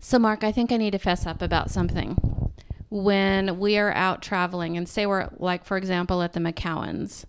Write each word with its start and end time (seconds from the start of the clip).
So, 0.00 0.18
Mark, 0.18 0.42
I 0.42 0.50
think 0.50 0.72
I 0.72 0.78
need 0.78 0.92
to 0.92 0.98
fess 0.98 1.26
up 1.26 1.42
about 1.42 1.70
something. 1.70 2.16
When 2.88 3.60
we 3.60 3.76
are 3.78 3.92
out 3.92 4.22
traveling, 4.22 4.76
and 4.76 4.88
say 4.88 5.06
we're 5.06 5.28
like, 5.36 5.64
for 5.64 5.76
example, 5.76 6.22
at 6.22 6.32
the 6.32 6.40
McCowans, 6.40 7.26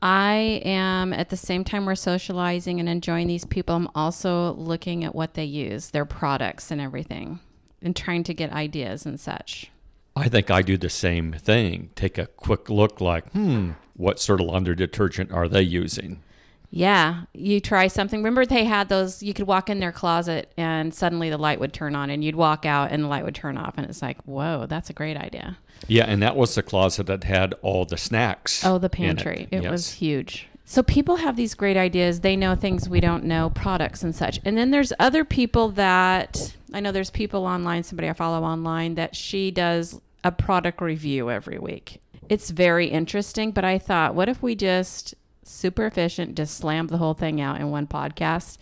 I 0.00 0.62
am 0.64 1.12
at 1.12 1.30
the 1.30 1.36
same 1.36 1.64
time 1.64 1.84
we're 1.84 1.96
socializing 1.96 2.78
and 2.80 2.88
enjoying 2.88 3.26
these 3.26 3.44
people, 3.44 3.74
I'm 3.74 3.88
also 3.94 4.52
looking 4.54 5.04
at 5.04 5.14
what 5.14 5.34
they 5.34 5.44
use, 5.44 5.90
their 5.90 6.04
products 6.04 6.70
and 6.70 6.80
everything, 6.80 7.40
and 7.82 7.94
trying 7.94 8.22
to 8.24 8.34
get 8.34 8.52
ideas 8.52 9.04
and 9.04 9.18
such. 9.18 9.70
I 10.14 10.28
think 10.28 10.50
I 10.50 10.62
do 10.62 10.78
the 10.78 10.88
same 10.88 11.32
thing. 11.32 11.90
Take 11.94 12.18
a 12.18 12.26
quick 12.26 12.70
look, 12.70 13.00
like, 13.00 13.30
hmm, 13.32 13.72
what 13.94 14.20
sort 14.20 14.40
of 14.40 14.46
laundry 14.46 14.76
detergent 14.76 15.32
are 15.32 15.48
they 15.48 15.62
using? 15.62 16.22
Yeah, 16.70 17.22
you 17.32 17.60
try 17.60 17.86
something. 17.86 18.20
Remember, 18.20 18.44
they 18.44 18.64
had 18.64 18.88
those. 18.88 19.22
You 19.22 19.32
could 19.32 19.46
walk 19.46 19.70
in 19.70 19.78
their 19.80 19.92
closet 19.92 20.52
and 20.56 20.92
suddenly 20.94 21.30
the 21.30 21.38
light 21.38 21.60
would 21.60 21.72
turn 21.72 21.94
on, 21.94 22.10
and 22.10 22.22
you'd 22.24 22.36
walk 22.36 22.66
out 22.66 22.90
and 22.92 23.04
the 23.04 23.08
light 23.08 23.24
would 23.24 23.34
turn 23.34 23.56
off, 23.56 23.74
and 23.76 23.86
it's 23.88 24.02
like, 24.02 24.20
whoa, 24.24 24.66
that's 24.68 24.90
a 24.90 24.92
great 24.92 25.16
idea. 25.16 25.58
Yeah, 25.88 26.04
and 26.04 26.22
that 26.22 26.36
was 26.36 26.54
the 26.54 26.62
closet 26.62 27.06
that 27.06 27.24
had 27.24 27.54
all 27.62 27.84
the 27.84 27.96
snacks. 27.96 28.64
Oh, 28.64 28.78
the 28.78 28.90
pantry. 28.90 29.46
It, 29.50 29.62
Yes. 29.62 29.70
was 29.70 29.92
huge. 29.92 30.48
So 30.64 30.82
people 30.82 31.16
have 31.16 31.36
these 31.36 31.54
great 31.54 31.76
ideas. 31.76 32.20
They 32.20 32.34
know 32.34 32.56
things 32.56 32.88
we 32.88 32.98
don't 33.00 33.22
know, 33.24 33.50
products 33.50 34.02
and 34.02 34.12
such. 34.14 34.40
And 34.44 34.58
then 34.58 34.72
there's 34.72 34.92
other 34.98 35.24
people 35.24 35.68
that 35.70 36.54
I 36.74 36.80
know 36.80 36.90
there's 36.90 37.10
people 37.10 37.46
online, 37.46 37.84
somebody 37.84 38.08
I 38.08 38.12
follow 38.14 38.42
online 38.44 38.96
that 38.96 39.14
she 39.14 39.52
does 39.52 40.00
a 40.24 40.32
product 40.32 40.80
review 40.80 41.30
every 41.30 41.58
week. 41.58 42.00
It's 42.28 42.50
very 42.50 42.88
interesting, 42.88 43.52
but 43.52 43.64
I 43.64 43.78
thought, 43.78 44.16
what 44.16 44.28
if 44.28 44.42
we 44.42 44.56
just 44.56 45.14
super 45.48 45.86
efficient, 45.86 46.36
just 46.36 46.56
slammed 46.56 46.90
the 46.90 46.98
whole 46.98 47.14
thing 47.14 47.40
out 47.40 47.60
in 47.60 47.70
one 47.70 47.86
podcast? 47.86 48.58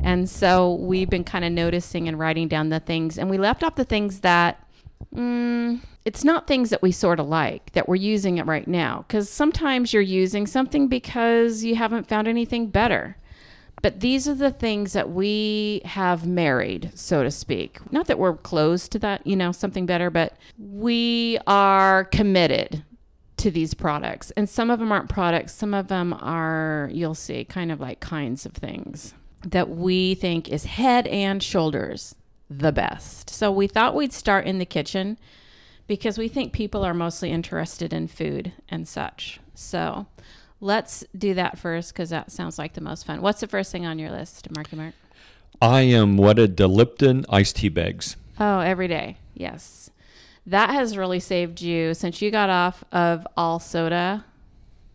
And 0.00 0.28
so 0.28 0.74
we've 0.74 1.10
been 1.10 1.24
kind 1.24 1.44
of 1.44 1.52
noticing 1.52 2.08
and 2.08 2.18
writing 2.18 2.48
down 2.48 2.68
the 2.68 2.80
things, 2.80 3.18
and 3.18 3.28
we 3.28 3.38
left 3.38 3.62
off 3.62 3.74
the 3.74 3.84
things 3.84 4.20
that 4.20 4.64
Mm, 5.14 5.80
it's 6.04 6.24
not 6.24 6.46
things 6.46 6.70
that 6.70 6.82
we 6.82 6.92
sort 6.92 7.20
of 7.20 7.28
like 7.28 7.72
that 7.72 7.88
we're 7.88 7.96
using 7.96 8.38
it 8.38 8.46
right 8.46 8.66
now. 8.66 9.04
Because 9.06 9.28
sometimes 9.30 9.92
you're 9.92 10.02
using 10.02 10.46
something 10.46 10.88
because 10.88 11.64
you 11.64 11.76
haven't 11.76 12.08
found 12.08 12.28
anything 12.28 12.68
better. 12.68 13.16
But 13.80 14.00
these 14.00 14.26
are 14.26 14.34
the 14.34 14.50
things 14.50 14.92
that 14.94 15.10
we 15.10 15.82
have 15.84 16.26
married, 16.26 16.90
so 16.94 17.22
to 17.22 17.30
speak. 17.30 17.78
Not 17.92 18.08
that 18.08 18.18
we're 18.18 18.36
close 18.36 18.88
to 18.88 18.98
that, 18.98 19.24
you 19.24 19.36
know, 19.36 19.52
something 19.52 19.86
better, 19.86 20.10
but 20.10 20.36
we 20.58 21.38
are 21.46 22.04
committed 22.06 22.82
to 23.38 23.50
these 23.50 23.74
products. 23.74 24.30
And 24.32 24.48
some 24.48 24.70
of 24.70 24.78
them 24.78 24.92
aren't 24.92 25.08
products, 25.08 25.54
some 25.54 25.74
of 25.74 25.88
them 25.88 26.12
are, 26.12 26.90
you'll 26.92 27.14
see, 27.14 27.44
kind 27.44 27.72
of 27.72 27.80
like 27.80 28.00
kinds 28.00 28.46
of 28.46 28.52
things 28.52 29.14
that 29.46 29.70
we 29.70 30.14
think 30.14 30.48
is 30.48 30.64
head 30.64 31.06
and 31.06 31.42
shoulders 31.42 32.14
the 32.50 32.72
best. 32.72 33.30
So 33.30 33.52
we 33.52 33.66
thought 33.66 33.94
we'd 33.94 34.12
start 34.12 34.46
in 34.46 34.58
the 34.58 34.66
kitchen 34.66 35.18
because 35.86 36.18
we 36.18 36.28
think 36.28 36.52
people 36.52 36.84
are 36.84 36.94
mostly 36.94 37.30
interested 37.30 37.92
in 37.92 38.08
food 38.08 38.52
and 38.68 38.86
such. 38.86 39.40
So 39.54 40.06
let's 40.60 41.04
do 41.16 41.34
that 41.34 41.58
first 41.58 41.92
because 41.92 42.10
that 42.10 42.32
sounds 42.32 42.58
like 42.58 42.74
the 42.74 42.80
most 42.80 43.06
fun. 43.06 43.20
What's 43.22 43.40
the 43.40 43.46
first 43.46 43.70
thing 43.72 43.86
on 43.86 43.98
your 43.98 44.10
list, 44.10 44.48
Marky 44.54 44.76
Mark? 44.76 44.94
I 45.60 45.80
am 45.80 46.16
wedded 46.16 46.56
to 46.58 46.68
Lipton 46.68 47.24
iced 47.28 47.56
tea 47.56 47.68
bags. 47.68 48.16
Oh, 48.38 48.60
every 48.60 48.88
day. 48.88 49.16
Yes. 49.34 49.90
That 50.48 50.70
has 50.70 50.96
really 50.96 51.20
saved 51.20 51.60
you 51.60 51.92
since 51.92 52.22
you 52.22 52.30
got 52.30 52.48
off 52.48 52.82
of 52.90 53.26
all 53.36 53.58
soda. 53.58 54.24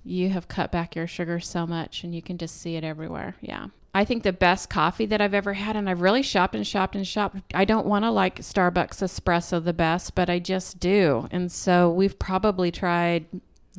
You 0.03 0.29
have 0.29 0.47
cut 0.47 0.71
back 0.71 0.95
your 0.95 1.05
sugar 1.05 1.39
so 1.39 1.67
much 1.67 2.03
and 2.03 2.13
you 2.13 2.23
can 2.23 2.39
just 2.39 2.59
see 2.59 2.75
it 2.75 2.83
everywhere. 2.83 3.35
Yeah. 3.39 3.67
I 3.93 4.03
think 4.03 4.23
the 4.23 4.33
best 4.33 4.71
coffee 4.71 5.05
that 5.05 5.21
I've 5.21 5.35
ever 5.35 5.53
had, 5.53 5.75
and 5.75 5.87
I've 5.87 6.01
really 6.01 6.23
shopped 6.23 6.55
and 6.55 6.65
shopped 6.65 6.95
and 6.95 7.07
shopped. 7.07 7.37
I 7.53 7.65
don't 7.65 7.85
want 7.85 8.03
to 8.03 8.09
like 8.09 8.39
Starbucks 8.39 9.03
espresso 9.03 9.63
the 9.63 9.73
best, 9.73 10.15
but 10.15 10.27
I 10.27 10.39
just 10.39 10.79
do. 10.79 11.27
And 11.29 11.51
so 11.51 11.91
we've 11.91 12.17
probably 12.17 12.71
tried, 12.71 13.27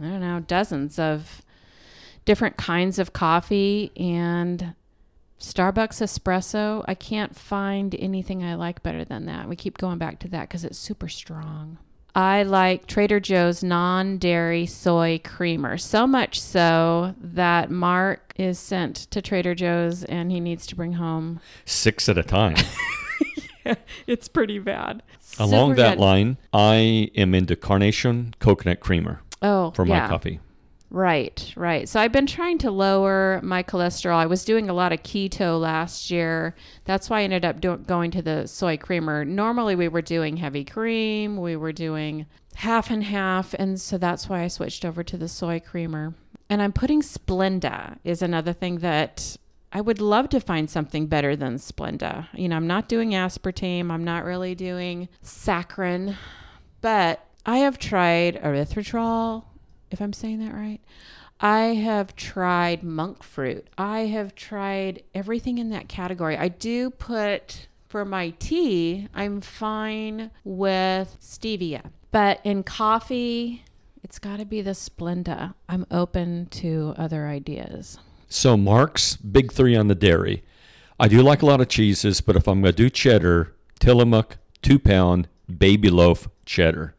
I 0.00 0.02
don't 0.02 0.20
know, 0.20 0.38
dozens 0.38 1.00
of 1.00 1.42
different 2.24 2.56
kinds 2.56 3.00
of 3.00 3.12
coffee 3.12 3.90
and 3.96 4.76
Starbucks 5.44 6.00
espresso. 6.02 6.84
I 6.86 6.94
can't 6.94 7.36
find 7.36 7.94
anything 7.98 8.42
I 8.42 8.54
like 8.54 8.82
better 8.82 9.04
than 9.04 9.26
that. 9.26 9.48
We 9.48 9.56
keep 9.56 9.78
going 9.78 9.98
back 9.98 10.18
to 10.20 10.28
that 10.28 10.48
because 10.48 10.64
it's 10.64 10.78
super 10.78 11.08
strong. 11.08 11.78
I 12.14 12.44
like 12.44 12.86
Trader 12.86 13.18
Joe's 13.18 13.64
non 13.64 14.18
dairy 14.18 14.66
soy 14.66 15.20
creamer. 15.24 15.76
So 15.76 16.06
much 16.06 16.40
so 16.40 17.14
that 17.20 17.70
Mark 17.70 18.32
is 18.36 18.58
sent 18.58 18.96
to 19.10 19.20
Trader 19.20 19.54
Joe's 19.54 20.04
and 20.04 20.30
he 20.30 20.38
needs 20.38 20.66
to 20.68 20.76
bring 20.76 20.92
home. 20.92 21.40
Six 21.64 22.08
at 22.08 22.16
a 22.16 22.22
time. 22.22 22.56
yeah, 23.66 23.74
It's 24.06 24.28
pretty 24.28 24.60
bad. 24.60 25.02
Along 25.38 25.72
Super 25.72 25.82
that 25.82 25.96
good. 25.96 26.02
line, 26.02 26.36
I 26.52 27.10
am 27.16 27.34
into 27.34 27.56
carnation 27.56 28.34
coconut 28.38 28.78
creamer 28.78 29.20
oh, 29.42 29.72
for 29.72 29.84
yeah. 29.84 30.02
my 30.02 30.08
coffee. 30.08 30.38
Right, 30.94 31.52
right. 31.56 31.88
So 31.88 31.98
I've 31.98 32.12
been 32.12 32.24
trying 32.24 32.58
to 32.58 32.70
lower 32.70 33.40
my 33.42 33.64
cholesterol. 33.64 34.14
I 34.14 34.26
was 34.26 34.44
doing 34.44 34.70
a 34.70 34.72
lot 34.72 34.92
of 34.92 35.02
keto 35.02 35.60
last 35.60 36.08
year. 36.08 36.54
That's 36.84 37.10
why 37.10 37.18
I 37.18 37.22
ended 37.24 37.44
up 37.44 37.60
do- 37.60 37.78
going 37.78 38.12
to 38.12 38.22
the 38.22 38.46
soy 38.46 38.76
creamer. 38.76 39.24
Normally 39.24 39.74
we 39.74 39.88
were 39.88 40.02
doing 40.02 40.36
heavy 40.36 40.64
cream, 40.64 41.36
we 41.36 41.56
were 41.56 41.72
doing 41.72 42.26
half 42.54 42.92
and 42.92 43.02
half, 43.02 43.54
and 43.54 43.80
so 43.80 43.98
that's 43.98 44.28
why 44.28 44.44
I 44.44 44.46
switched 44.46 44.84
over 44.84 45.02
to 45.02 45.16
the 45.16 45.26
soy 45.26 45.58
creamer. 45.58 46.14
And 46.48 46.62
I'm 46.62 46.70
putting 46.72 47.02
Splenda 47.02 47.98
is 48.04 48.22
another 48.22 48.52
thing 48.52 48.78
that 48.78 49.36
I 49.72 49.80
would 49.80 50.00
love 50.00 50.28
to 50.28 50.38
find 50.38 50.70
something 50.70 51.08
better 51.08 51.34
than 51.34 51.56
Splenda. 51.56 52.28
You 52.34 52.48
know, 52.48 52.54
I'm 52.54 52.68
not 52.68 52.88
doing 52.88 53.10
aspartame, 53.10 53.90
I'm 53.90 54.04
not 54.04 54.22
really 54.22 54.54
doing 54.54 55.08
saccharin, 55.24 56.14
but 56.80 57.26
I 57.44 57.58
have 57.58 57.78
tried 57.78 58.40
erythritol, 58.40 59.42
if 59.94 60.02
I'm 60.02 60.12
saying 60.12 60.40
that 60.40 60.52
right. 60.52 60.80
I 61.40 61.74
have 61.74 62.14
tried 62.14 62.82
monk 62.82 63.22
fruit. 63.22 63.66
I 63.78 64.00
have 64.00 64.34
tried 64.34 65.02
everything 65.14 65.58
in 65.58 65.70
that 65.70 65.88
category. 65.88 66.36
I 66.36 66.48
do 66.48 66.90
put 66.90 67.68
for 67.94 68.04
my 68.04 68.30
tea, 68.40 69.06
I'm 69.14 69.40
fine 69.40 70.32
with 70.42 71.16
stevia. 71.20 71.92
But 72.10 72.40
in 72.42 72.64
coffee, 72.64 73.62
it's 74.02 74.18
got 74.18 74.40
to 74.40 74.44
be 74.44 74.62
the 74.62 74.72
Splenda. 74.72 75.54
I'm 75.68 75.86
open 75.92 76.46
to 76.46 76.94
other 76.96 77.28
ideas. 77.28 77.98
So 78.28 78.56
Mark's 78.56 79.14
big 79.14 79.52
three 79.52 79.76
on 79.76 79.86
the 79.86 79.94
dairy. 79.94 80.42
I 80.98 81.06
do 81.06 81.22
like 81.22 81.42
a 81.42 81.46
lot 81.46 81.60
of 81.60 81.68
cheeses, 81.68 82.20
but 82.20 82.34
if 82.34 82.48
I'm 82.48 82.62
going 82.62 82.72
to 82.72 82.76
do 82.76 82.90
cheddar, 82.90 83.54
Tillamook, 83.78 84.38
two 84.60 84.80
pound, 84.80 85.28
baby 85.46 85.88
loaf 85.88 86.28
cheddar. 86.44 86.96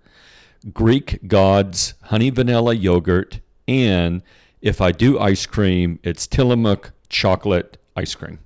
Greek 0.74 1.28
gods, 1.28 1.94
honey 2.04 2.30
vanilla 2.30 2.74
yogurt, 2.74 3.40
and 3.68 4.22
if 4.62 4.82
I 4.82 4.92
do 4.92 5.20
ice 5.20 5.46
cream, 5.46 6.00
it's 6.04 6.26
Tillamook 6.26 6.92
chocolate 7.08 7.78
ice 7.96 8.16
cream. 8.16 8.40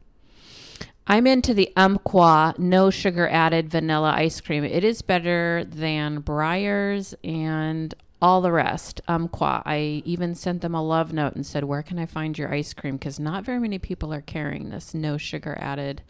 I'm 1.07 1.25
into 1.25 1.53
the 1.53 1.71
Umpqua 1.75 2.53
no 2.57 2.89
sugar 2.89 3.27
added 3.29 3.69
vanilla 3.69 4.13
ice 4.15 4.41
cream. 4.41 4.63
It 4.63 4.83
is 4.83 5.01
better 5.01 5.63
than 5.65 6.21
Breyers 6.21 7.15
and 7.23 7.95
all 8.21 8.41
the 8.41 8.51
rest. 8.51 9.01
Umpqua. 9.07 9.63
I 9.65 10.03
even 10.05 10.35
sent 10.35 10.61
them 10.61 10.75
a 10.75 10.83
love 10.83 11.13
note 11.13 11.35
and 11.35 11.45
said, 11.45 11.63
"Where 11.63 11.81
can 11.81 11.97
I 11.97 12.05
find 12.05 12.37
your 12.37 12.53
ice 12.53 12.73
cream?" 12.73 12.97
Because 12.97 13.19
not 13.19 13.45
very 13.45 13.59
many 13.59 13.79
people 13.79 14.13
are 14.13 14.21
carrying 14.21 14.69
this 14.69 14.93
no 14.93 15.17
sugar 15.17 15.57
added 15.59 16.03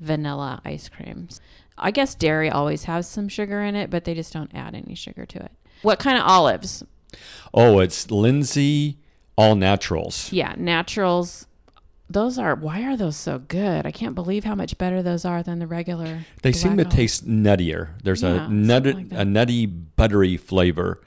vanilla 0.00 0.60
ice 0.64 0.88
creams. 0.88 1.40
I 1.78 1.90
guess 1.90 2.14
dairy 2.14 2.50
always 2.50 2.84
has 2.84 3.06
some 3.08 3.28
sugar 3.28 3.62
in 3.62 3.74
it, 3.74 3.90
but 3.90 4.04
they 4.04 4.14
just 4.14 4.32
don't 4.32 4.54
add 4.54 4.74
any 4.74 4.94
sugar 4.94 5.26
to 5.26 5.38
it. 5.42 5.52
What 5.82 5.98
kind 5.98 6.18
of 6.18 6.24
olives? 6.24 6.82
Oh, 7.52 7.80
it's 7.80 8.10
Lindsay 8.10 8.98
All 9.36 9.54
Naturals. 9.54 10.32
Yeah, 10.32 10.54
naturals. 10.56 11.46
Those 12.08 12.38
are 12.38 12.54
why 12.54 12.84
are 12.84 12.96
those 12.96 13.16
so 13.16 13.40
good? 13.40 13.84
I 13.84 13.90
can't 13.90 14.14
believe 14.14 14.44
how 14.44 14.54
much 14.54 14.78
better 14.78 15.02
those 15.02 15.24
are 15.24 15.42
than 15.42 15.58
the 15.58 15.66
regular. 15.66 16.20
They 16.42 16.52
seem 16.52 16.76
to 16.76 16.84
olives. 16.84 16.94
taste 16.96 17.26
nuttier. 17.28 17.90
There's 18.02 18.22
Yeah, 18.22 18.46
a 18.46 18.48
nutty, 18.48 18.92
like 18.92 19.06
a 19.10 19.24
nutty, 19.24 19.66
buttery 19.66 20.36
flavor, 20.36 21.02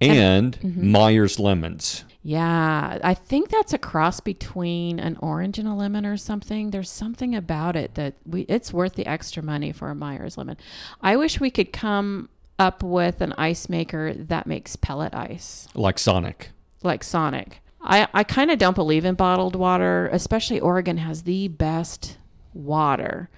and 0.00 0.58
mm-hmm. 0.60 0.90
Myers 0.90 1.38
lemons. 1.38 2.04
Yeah, 2.22 2.98
I 3.02 3.14
think 3.14 3.48
that's 3.48 3.72
a 3.72 3.78
cross 3.78 4.20
between 4.20 5.00
an 5.00 5.16
orange 5.20 5.58
and 5.58 5.66
a 5.66 5.72
lemon 5.72 6.04
or 6.04 6.18
something. 6.18 6.70
There's 6.70 6.90
something 6.90 7.34
about 7.34 7.76
it 7.76 7.94
that 7.94 8.14
we 8.26 8.42
it's 8.42 8.72
worth 8.72 8.94
the 8.94 9.06
extra 9.06 9.42
money 9.42 9.72
for 9.72 9.88
a 9.88 9.94
Myers 9.94 10.36
lemon. 10.36 10.58
I 11.00 11.16
wish 11.16 11.40
we 11.40 11.50
could 11.50 11.72
come 11.72 12.28
up 12.58 12.82
with 12.82 13.22
an 13.22 13.32
ice 13.38 13.70
maker 13.70 14.12
that 14.12 14.46
makes 14.46 14.76
pellet 14.76 15.14
ice, 15.14 15.66
like 15.74 15.98
Sonic. 15.98 16.50
like 16.82 17.02
Sonic. 17.02 17.62
I, 17.82 18.06
I 18.12 18.24
kind 18.24 18.50
of 18.50 18.58
don't 18.58 18.74
believe 18.74 19.06
in 19.06 19.14
bottled 19.14 19.56
water, 19.56 20.10
especially 20.12 20.60
Oregon 20.60 20.98
has 20.98 21.22
the 21.22 21.48
best 21.48 22.18
water. 22.52 23.30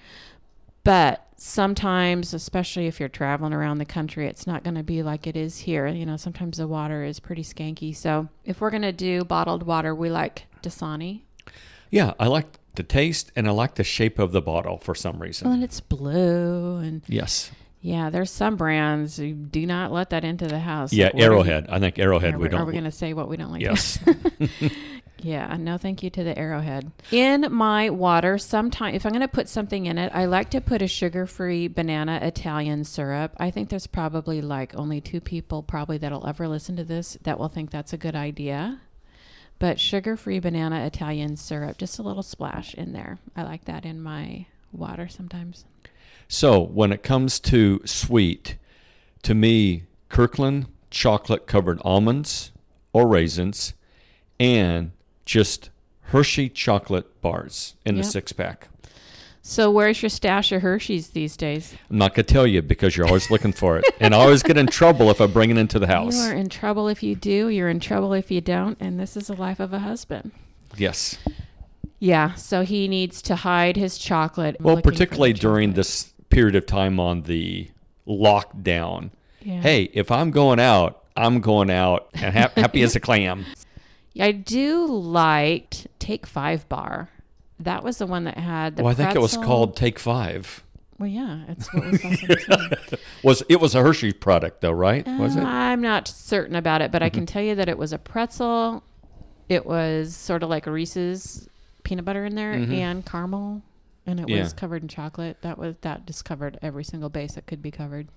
But 0.83 1.25
sometimes, 1.43 2.33
especially 2.33 2.87
if 2.87 3.01
you're 3.01 3.09
traveling 3.09 3.51
around 3.51 3.77
the 3.77 3.85
country, 3.85 4.27
it's 4.27 4.47
not 4.47 4.63
going 4.63 4.75
to 4.75 4.83
be 4.83 5.03
like 5.03 5.27
it 5.27 5.35
is 5.35 5.59
here. 5.59 5.87
You 5.87 6.05
know, 6.05 6.15
sometimes 6.15 6.57
the 6.57 6.67
water 6.67 7.03
is 7.03 7.19
pretty 7.19 7.43
skanky. 7.43 7.93
So 7.93 8.29
if 8.45 8.61
we're 8.61 8.69
going 8.69 8.83
to 8.83 8.93
do 8.93 9.25
bottled 9.25 9.63
water, 9.63 9.93
we 9.93 10.09
like 10.09 10.45
Dasani. 10.61 11.21
Yeah, 11.91 12.13
I 12.17 12.27
like 12.27 12.45
the 12.75 12.83
taste 12.83 13.31
and 13.35 13.47
I 13.47 13.51
like 13.51 13.75
the 13.75 13.83
shape 13.83 14.19
of 14.19 14.31
the 14.31 14.41
bottle 14.41 14.77
for 14.77 14.95
some 14.95 15.21
reason. 15.21 15.45
Well, 15.45 15.55
and 15.55 15.63
it's 15.63 15.81
blue 15.81 16.77
and 16.77 17.01
yes. 17.07 17.51
yeah, 17.81 18.09
there's 18.09 18.31
some 18.31 18.55
brands 18.55 19.19
you 19.19 19.33
do 19.33 19.65
not 19.65 19.91
let 19.91 20.11
that 20.11 20.23
into 20.23 20.47
the 20.47 20.59
house. 20.59 20.93
Yeah, 20.93 21.07
Like, 21.07 21.19
Arrowhead. 21.19 21.67
I 21.69 21.79
think 21.79 21.99
Arrowhead 21.99 22.35
Are 22.35 22.37
we 22.37 22.43
we, 22.43 22.49
don't. 22.49 22.61
are 22.61 22.65
we 22.65 22.71
going 22.71 22.85
to 22.85 22.91
say 22.91 23.13
what 23.13 23.27
we 23.27 23.35
don't 23.35 23.51
like? 23.51 23.61
yes. 23.61 23.99
Yeah, 25.23 25.55
no 25.57 25.77
thank 25.77 26.03
you 26.03 26.09
to 26.09 26.23
the 26.23 26.37
arrowhead. 26.37 26.91
In 27.09 27.47
my 27.49 27.89
water, 27.89 28.37
sometimes 28.37 28.95
if 28.97 29.05
I'm 29.05 29.13
going 29.13 29.21
to 29.21 29.27
put 29.29 29.47
something 29.47 29.85
in 29.85 29.97
it, 29.97 30.11
I 30.13 30.25
like 30.25 30.49
to 30.49 30.59
put 30.59 30.81
a 30.81 30.87
sugar-free 30.87 31.69
banana 31.69 32.19
Italian 32.21 32.83
syrup. 32.83 33.33
I 33.37 33.49
think 33.49 33.69
there's 33.69 33.87
probably 33.87 34.41
like 34.41 34.75
only 34.75 34.99
two 34.99 35.21
people 35.21 35.63
probably 35.63 35.97
that'll 35.97 36.27
ever 36.27 36.49
listen 36.49 36.75
to 36.75 36.83
this 36.83 37.17
that 37.23 37.39
will 37.39 37.47
think 37.47 37.71
that's 37.71 37.93
a 37.93 37.97
good 37.97 38.15
idea. 38.15 38.81
But 39.59 39.79
sugar-free 39.79 40.39
banana 40.39 40.85
Italian 40.85 41.37
syrup, 41.37 41.77
just 41.77 41.99
a 41.99 42.03
little 42.03 42.23
splash 42.23 42.73
in 42.73 42.91
there. 42.91 43.17
I 43.33 43.43
like 43.43 43.63
that 43.65 43.85
in 43.85 44.01
my 44.01 44.47
water 44.73 45.07
sometimes. 45.07 45.63
So 46.27 46.59
when 46.59 46.91
it 46.91 47.01
comes 47.01 47.39
to 47.41 47.81
sweet, 47.85 48.57
to 49.21 49.33
me, 49.33 49.83
Kirkland 50.09 50.65
chocolate 50.89 51.47
covered 51.47 51.79
almonds 51.85 52.51
or 52.91 53.07
raisins, 53.07 53.73
and 54.37 54.91
just 55.25 55.69
Hershey 56.07 56.49
chocolate 56.49 57.21
bars 57.21 57.75
in 57.85 57.95
the 57.95 58.01
Yep. 58.03 58.11
six 58.11 58.33
pack. 58.33 58.67
So 59.45 59.69
where's 59.69 60.01
your 60.01 60.09
stash 60.09 60.51
of 60.53 60.61
Hershey's 60.61 61.09
these 61.09 61.35
days? 61.35 61.75
I'm 61.89 61.97
not 61.97 62.13
gonna 62.15 62.23
tell 62.23 62.47
you 62.47 62.61
because 62.61 62.95
you're 62.95 63.05
always 63.07 63.29
looking 63.29 63.51
for 63.51 63.77
it, 63.77 63.83
and 63.99 64.15
I 64.15 64.19
always 64.19 64.41
get 64.41 64.57
in 64.57 64.67
trouble 64.67 65.09
if 65.09 65.19
I 65.19 65.27
bring 65.27 65.49
it 65.49 65.57
into 65.57 65.79
the 65.79 65.87
house. 65.97 66.15
You 66.15 66.21
are 66.31 66.33
in 66.33 66.47
trouble 66.49 66.87
if 66.87 67.03
you 67.03 67.15
do. 67.15 67.49
You're 67.49 67.67
in 67.69 67.81
trouble 67.81 68.13
if 68.13 68.31
you 68.31 68.39
don't. 68.39 68.77
And 68.79 68.97
this 68.99 69.17
is 69.17 69.27
the 69.27 69.35
life 69.35 69.59
of 69.59 69.73
a 69.73 69.79
husband. 69.79 70.31
Yes. 70.77 71.17
Yeah, 71.99 72.33
so 72.35 72.63
he 72.63 72.87
needs 72.87 73.21
to 73.23 73.35
hide 73.35 73.75
his 73.77 73.97
chocolate. 73.97 74.57
Well, 74.61 74.81
particularly 74.81 75.33
during 75.33 75.69
chocolate. 75.69 75.75
this 75.75 76.13
period 76.29 76.55
of 76.55 76.65
time 76.65 76.99
on 76.99 77.23
the 77.23 77.69
lockdown. 78.07 79.11
Yeah. 79.41 79.61
Hey, 79.61 79.89
if 79.93 80.09
I'm 80.11 80.31
going 80.31 80.59
out, 80.59 81.03
I'm 81.17 81.39
going 81.41 81.69
out 81.69 82.09
and 82.13 82.33
ha- 82.35 82.51
happy 82.55 82.81
as 82.81 82.95
a 82.95 82.99
clam. 82.99 83.45
I 84.19 84.31
do 84.31 84.85
like 84.85 85.87
Take 85.99 86.25
Five 86.25 86.67
Bar. 86.69 87.09
That 87.59 87.83
was 87.83 87.97
the 87.97 88.05
one 88.05 88.25
that 88.25 88.37
had 88.37 88.75
the. 88.75 88.83
well, 88.83 88.91
I 88.91 88.95
think 88.95 89.15
it 89.15 89.19
was 89.21 89.33
pretzel. 89.33 89.43
called 89.47 89.75
Take 89.75 89.99
Five. 89.99 90.63
Well, 90.99 91.09
yeah, 91.09 91.39
it's 91.47 91.73
what 91.73 91.83
was. 91.91 92.99
Was 93.23 93.43
it 93.49 93.59
was 93.59 93.73
a 93.73 93.81
Hershey 93.81 94.13
product 94.13 94.61
though, 94.61 94.71
right? 94.71 95.05
Was 95.07 95.35
Uh, 95.35 95.39
it? 95.41 95.43
I'm 95.45 95.81
not 95.81 96.07
certain 96.07 96.55
about 96.55 96.81
it, 96.81 96.91
but 96.91 97.01
I 97.01 97.07
Mm-hmm. 97.09 97.15
can 97.19 97.25
tell 97.25 97.41
you 97.41 97.55
that 97.55 97.67
it 97.67 97.77
was 97.77 97.91
a 97.93 97.97
pretzel. 97.97 98.83
It 99.49 99.65
was 99.65 100.15
sort 100.15 100.43
of 100.43 100.49
like 100.49 100.67
a 100.67 100.71
Reese's 100.71 101.49
peanut 101.83 102.05
butter 102.05 102.25
in 102.25 102.35
there 102.35 102.51
and 102.51 103.05
caramel, 103.05 103.61
and 104.05 104.19
it. 104.19 104.29
Yeah. 104.29 104.43
was 104.43 104.53
covered 104.53 104.81
in 104.83 104.87
chocolate. 104.87 105.37
That 105.41 105.57
was 105.57 105.75
that 105.81 106.05
just 106.05 106.25
covered 106.25 106.59
every 106.61 106.83
single 106.83 107.09
base 107.09 107.33
that 107.33 107.47
could 107.47 107.61
be 107.61 107.71
covered. 107.71 108.07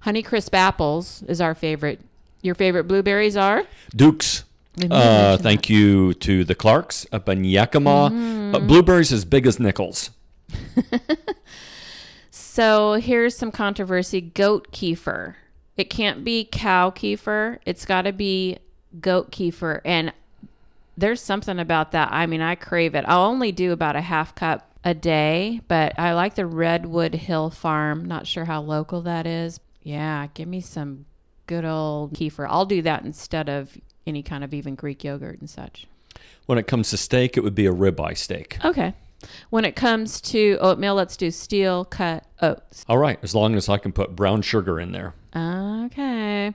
Honey 0.00 0.22
Crisp 0.22 0.54
apples 0.54 1.22
is 1.26 1.40
our 1.40 1.54
favorite. 1.54 2.00
Your 2.42 2.54
favorite 2.54 2.84
blueberries 2.84 3.36
are? 3.36 3.64
Dukes. 3.94 4.44
Uh, 4.90 5.36
thank 5.36 5.68
you 5.68 6.14
to 6.14 6.44
the 6.44 6.54
Clarks 6.54 7.06
up 7.12 7.28
in 7.28 7.44
Yakima. 7.44 8.10
Mm-hmm. 8.10 8.54
Uh, 8.54 8.58
blueberries 8.60 9.12
as 9.12 9.24
big 9.24 9.46
as 9.46 9.58
nickels. 9.58 10.10
So 12.58 12.94
here's 12.94 13.36
some 13.36 13.52
controversy 13.52 14.20
goat 14.20 14.72
kefir. 14.72 15.36
It 15.76 15.90
can't 15.90 16.24
be 16.24 16.44
cow 16.50 16.90
kefir, 16.90 17.58
it's 17.64 17.84
got 17.84 18.02
to 18.02 18.12
be 18.12 18.58
goat 19.00 19.30
kefir. 19.30 19.80
And 19.84 20.12
there's 20.96 21.20
something 21.20 21.60
about 21.60 21.92
that. 21.92 22.08
I 22.10 22.26
mean, 22.26 22.40
I 22.40 22.56
crave 22.56 22.96
it. 22.96 23.04
I'll 23.06 23.28
only 23.28 23.52
do 23.52 23.70
about 23.70 23.94
a 23.94 24.00
half 24.00 24.34
cup 24.34 24.72
a 24.82 24.92
day, 24.92 25.60
but 25.68 25.96
I 26.00 26.14
like 26.14 26.34
the 26.34 26.46
Redwood 26.46 27.14
Hill 27.14 27.50
Farm. 27.50 28.04
Not 28.04 28.26
sure 28.26 28.46
how 28.46 28.60
local 28.60 29.02
that 29.02 29.24
is. 29.24 29.60
Yeah, 29.84 30.26
give 30.34 30.48
me 30.48 30.60
some 30.60 31.06
good 31.46 31.64
old 31.64 32.14
kefir. 32.14 32.48
I'll 32.50 32.66
do 32.66 32.82
that 32.82 33.04
instead 33.04 33.48
of 33.48 33.78
any 34.08 34.22
kind 34.22 34.42
of 34.42 34.52
even 34.54 34.74
Greek 34.74 35.04
yogurt 35.04 35.38
and 35.40 35.48
such. 35.48 35.86
When 36.46 36.58
it 36.58 36.66
comes 36.66 36.90
to 36.90 36.96
steak, 36.96 37.36
it 37.36 37.44
would 37.44 37.54
be 37.54 37.66
a 37.66 37.72
ribeye 37.72 38.16
steak. 38.16 38.58
Okay. 38.64 38.94
When 39.50 39.64
it 39.64 39.74
comes 39.76 40.20
to 40.22 40.56
oatmeal, 40.60 40.94
let's 40.94 41.16
do 41.16 41.30
steel 41.30 41.84
cut 41.84 42.24
oats. 42.40 42.84
All 42.88 42.98
right, 42.98 43.18
as 43.22 43.34
long 43.34 43.54
as 43.54 43.68
I 43.68 43.76
can 43.78 43.92
put 43.92 44.14
brown 44.16 44.42
sugar 44.42 44.78
in 44.80 44.92
there. 44.92 45.14
Okay. 45.36 46.54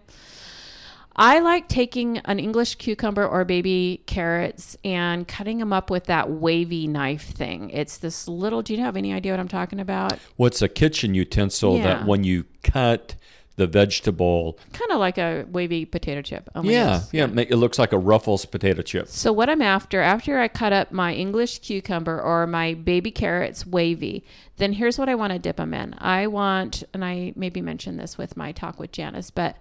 I 1.16 1.40
like 1.42 1.68
taking 1.68 2.18
an 2.20 2.40
English 2.40 2.76
cucumber 2.76 3.28
or 3.28 3.46
baby 3.46 4.02
carrots 4.08 4.76
and 4.84 5.28
cutting 5.28 5.60
them 5.60 5.72
up 5.72 5.92
with 5.92 6.06
that 6.06 6.32
wavy 6.32 6.88
knife 6.88 7.26
thing. 7.26 7.70
It's 7.70 7.98
this 7.98 8.28
little, 8.28 8.64
do 8.64 8.74
you 8.74 8.80
have 8.80 8.98
any 8.98 9.14
idea 9.14 9.34
what 9.34 9.40
I'm 9.40 9.48
talking 9.48 9.80
about? 9.80 10.18
What's 10.38 10.64
a 10.64 10.68
kitchen 10.68 11.14
utensil 11.14 11.78
Yeah. 11.78 11.84
that 11.84 12.08
when 12.08 12.24
you 12.24 12.46
cut 12.64 13.16
the 13.56 13.68
vegetable, 13.68 14.58
Kind 14.72 14.90
of 14.92 14.98
like 15.00 15.18
a 15.20 15.46
wavy 15.52 15.86
potato 15.86 16.22
chip. 16.24 16.50
yeah, 16.64 17.02
yeah, 17.12 17.28
it 17.38 17.56
looks 17.58 17.78
like 17.78 17.94
a 17.94 17.98
Ruffles 18.00 18.46
potato 18.46 18.82
chip. 18.82 19.08
So 19.08 19.32
what 19.32 19.50
I'm 19.50 19.62
after, 19.62 20.02
after 20.02 20.40
I 20.40 20.48
cut 20.48 20.74
up 20.74 20.92
my 20.92 21.14
English 21.14 21.60
cucumber 21.60 22.20
or 22.20 22.48
my 22.48 22.74
baby 22.74 23.12
carrots 23.12 23.66
wavy, 23.66 24.26
then 24.58 24.74
here's 24.74 24.98
what 24.98 25.08
I 25.08 25.16
want 25.16 25.34
to 25.34 25.40
dip 25.40 25.58
them 25.58 25.74
in. 25.74 25.94
I 26.00 26.26
want, 26.28 26.84
and 26.94 27.06
I 27.06 27.34
maybe 27.36 27.62
mentioned 27.62 28.00
this 28.00 28.18
with 28.18 28.36
my 28.36 28.52
talk 28.54 28.80
with 28.80 28.92
Janice, 28.92 29.30
but 29.30 29.58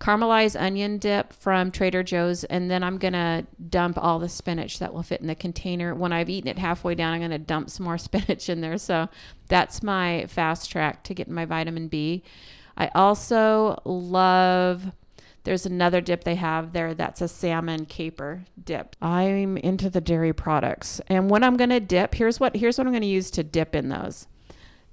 caramelized 0.00 0.60
onion 0.60 0.98
dip 0.98 1.32
from 1.32 1.70
Trader 1.70 2.02
Joe's, 2.02 2.44
and 2.44 2.70
then 2.70 2.82
I'm 2.82 2.98
gonna 2.98 3.46
dump 3.70 3.96
all 3.98 4.18
the 4.18 4.28
spinach 4.28 4.78
that 4.80 4.92
will 4.94 5.02
fit 5.04 5.20
in 5.20 5.26
the 5.28 5.34
container. 5.34 5.94
When 5.94 6.12
I've 6.12 6.28
eaten 6.30 6.48
it 6.48 6.58
halfway 6.58 6.94
down, 6.94 7.12
I'm 7.14 7.20
gonna 7.20 7.38
dump 7.38 7.70
some 7.70 7.84
more 7.84 7.98
spinach 7.98 8.48
in 8.48 8.60
there. 8.60 8.78
So 8.78 9.08
that's 9.48 9.82
my 9.82 10.26
fast 10.28 10.70
track 10.70 11.02
to 11.04 11.14
getting 11.14 11.34
my 11.34 11.44
vitamin 11.44 11.88
B. 11.88 12.22
I 12.76 12.90
also 12.94 13.80
love 13.84 14.92
there's 15.44 15.66
another 15.66 16.00
dip 16.00 16.24
they 16.24 16.36
have 16.36 16.72
there 16.72 16.94
that's 16.94 17.20
a 17.20 17.28
salmon 17.28 17.86
caper 17.86 18.44
dip. 18.62 18.94
I'm 19.02 19.56
into 19.56 19.90
the 19.90 20.00
dairy 20.00 20.32
products. 20.32 21.00
And 21.08 21.28
when 21.28 21.42
I'm 21.42 21.56
going 21.56 21.70
to 21.70 21.80
dip, 21.80 22.14
here's 22.14 22.38
what 22.38 22.56
here's 22.56 22.78
what 22.78 22.86
I'm 22.86 22.92
going 22.92 23.02
to 23.02 23.08
use 23.08 23.30
to 23.32 23.42
dip 23.42 23.74
in 23.74 23.88
those. 23.88 24.26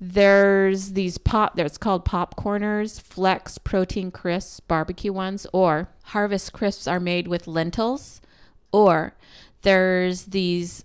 There's 0.01 0.93
these 0.93 1.17
pop 1.17 1.55
there's 1.55 1.77
called 1.77 2.05
popcorners, 2.05 3.01
flex 3.01 3.57
protein 3.57 4.11
crisps, 4.11 4.59
barbecue 4.61 5.13
ones 5.13 5.45
or 5.53 5.89
harvest 6.05 6.53
crisps 6.53 6.87
are 6.87 6.99
made 6.99 7.27
with 7.27 7.47
lentils 7.47 8.21
or 8.71 9.15
there's 9.61 10.25
these 10.25 10.83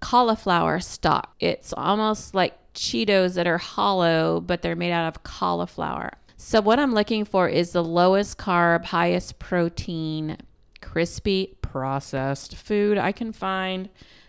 cauliflower 0.00 0.80
stock. 0.80 1.34
It's 1.40 1.72
almost 1.72 2.34
like 2.34 2.57
Cheetos 2.74 3.34
that 3.34 3.46
are 3.46 3.58
hollow, 3.58 4.40
but 4.40 4.62
they're 4.62 4.76
made 4.76 4.92
out 4.92 5.08
of 5.08 5.22
cauliflower. 5.22 6.12
So, 6.36 6.60
what 6.60 6.78
I'm 6.78 6.94
looking 6.94 7.24
for 7.24 7.48
is 7.48 7.72
the 7.72 7.82
lowest 7.82 8.38
carb, 8.38 8.84
highest 8.86 9.38
protein, 9.38 10.36
crispy, 10.80 11.56
processed 11.62 12.54
food 12.54 12.96
I 12.96 13.12
can 13.12 13.32
find 13.32 13.88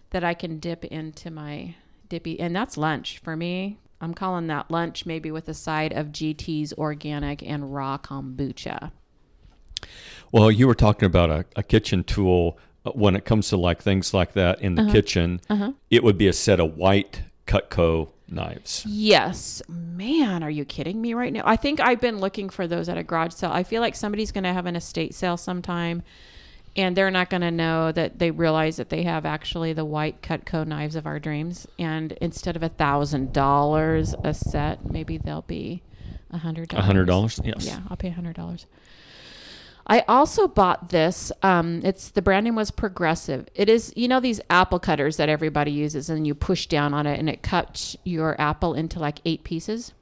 that 0.10 0.24
I 0.24 0.34
can 0.34 0.60
dip 0.60 0.84
into 0.86 1.30
my 1.30 1.75
dippy. 2.10 2.40
And 2.40 2.56
that's 2.56 2.78
lunch 2.78 3.20
for 3.20 3.36
me. 3.36 3.78
I'm 4.02 4.13
calling 4.13 4.48
that 4.48 4.72
lunch, 4.72 5.06
maybe 5.06 5.30
with 5.30 5.48
a 5.50 5.54
side 5.54 5.94
of 5.94 6.08
GT's 6.08 6.74
organic 6.74 7.44
and 7.44 7.74
raw 7.74 7.98
kombucha. 7.98 8.92
Well, 10.32 10.52
you 10.52 10.68
were 10.68 10.75
talking 10.75 11.06
about 11.06 11.30
a, 11.30 11.46
a 11.56 11.63
kitchen 11.63 12.04
tool. 12.04 12.58
Uh, 12.86 12.92
When 12.92 13.16
it 13.16 13.25
comes 13.25 13.50
to 13.50 13.58
like 13.58 13.82
things 13.82 14.13
like 14.13 14.34
that 14.34 14.62
in 14.62 14.75
the 14.75 14.84
Uh-huh. 14.84 14.92
kitchen, 14.92 15.42
it 15.90 16.04
would 16.04 16.18
be 16.18 16.28
a 16.28 16.34
set 16.34 16.60
of 16.60 16.75
white 16.78 17.24
Cutco 17.50 18.10
knives. 18.27 18.86
Yes. 18.88 19.62
Man, 19.68 20.44
are 20.44 20.50
you 20.50 20.65
kidding 20.65 21.01
me 21.01 21.13
right 21.15 21.34
now? 21.34 21.41
I 21.46 21.56
think 21.56 21.79
I've 21.79 22.00
been 22.00 22.20
looking 22.20 22.50
for 22.50 22.68
those 22.68 22.88
at 22.88 22.98
a 22.98 23.03
garage 23.03 23.34
sale. 23.34 23.51
I 23.51 23.63
feel 23.63 23.82
like 23.82 23.96
somebody's 23.96 24.32
going 24.32 24.44
to 24.44 24.53
have 24.53 24.68
an 24.68 24.75
estate 24.75 25.15
sale 25.15 25.36
sometime 25.36 26.03
and 26.75 26.96
they're 26.96 27.12
not 27.12 27.29
going 27.29 27.41
to 27.41 27.51
know 27.51 27.91
that 27.91 28.20
they 28.20 28.32
realize 28.32 28.77
that 28.77 28.89
they 28.89 29.03
have 29.03 29.25
actually 29.25 29.74
the 29.74 29.86
white 29.86 30.22
Cutco 30.22 30.65
knives 30.65 30.96
of 30.96 31.08
our 31.08 31.20
dreams. 31.20 31.68
And 31.77 32.12
instead 32.13 32.56
of 32.56 32.63
a 32.63 32.70
thousand 32.70 33.34
dollars 33.34 34.13
a 34.24 34.34
set, 34.34 34.89
maybe 34.89 35.18
they'll 35.18 35.41
be 35.41 35.82
a 36.32 36.38
hundred 36.38 36.70
dollars. 36.70 36.84
A 36.84 36.86
hundred 36.86 37.06
dollars? 37.06 37.39
Yes. 37.44 37.65
Yeah, 37.65 37.79
I'll 37.89 37.98
pay 37.98 38.10
a 38.10 38.13
hundred 38.13 38.36
dollars. 38.36 38.68
I 39.89 40.05
also 40.08 40.48
bought 40.48 40.89
this. 40.89 41.31
Um, 41.41 41.81
it's 41.84 42.12
the 42.12 42.22
brand 42.22 42.43
name 42.46 42.55
was 42.55 42.69
Progressive. 42.69 43.48
It 43.55 43.67
is 43.67 43.91
you 43.96 44.08
know 44.08 44.19
these 44.19 44.39
apple 44.50 44.79
cutters 44.79 45.17
that 45.17 45.29
everybody 45.29 45.72
uses, 45.72 46.10
and 46.10 46.25
you 46.27 46.36
push 46.36 46.67
down 46.67 46.93
on 46.93 47.08
it, 47.08 47.19
and 47.19 47.27
it 47.27 47.41
cuts 47.41 47.98
your 48.03 48.39
apple 48.39 48.75
into 48.75 49.00
like 49.00 49.19
eight 49.25 49.43
pieces. 49.43 49.93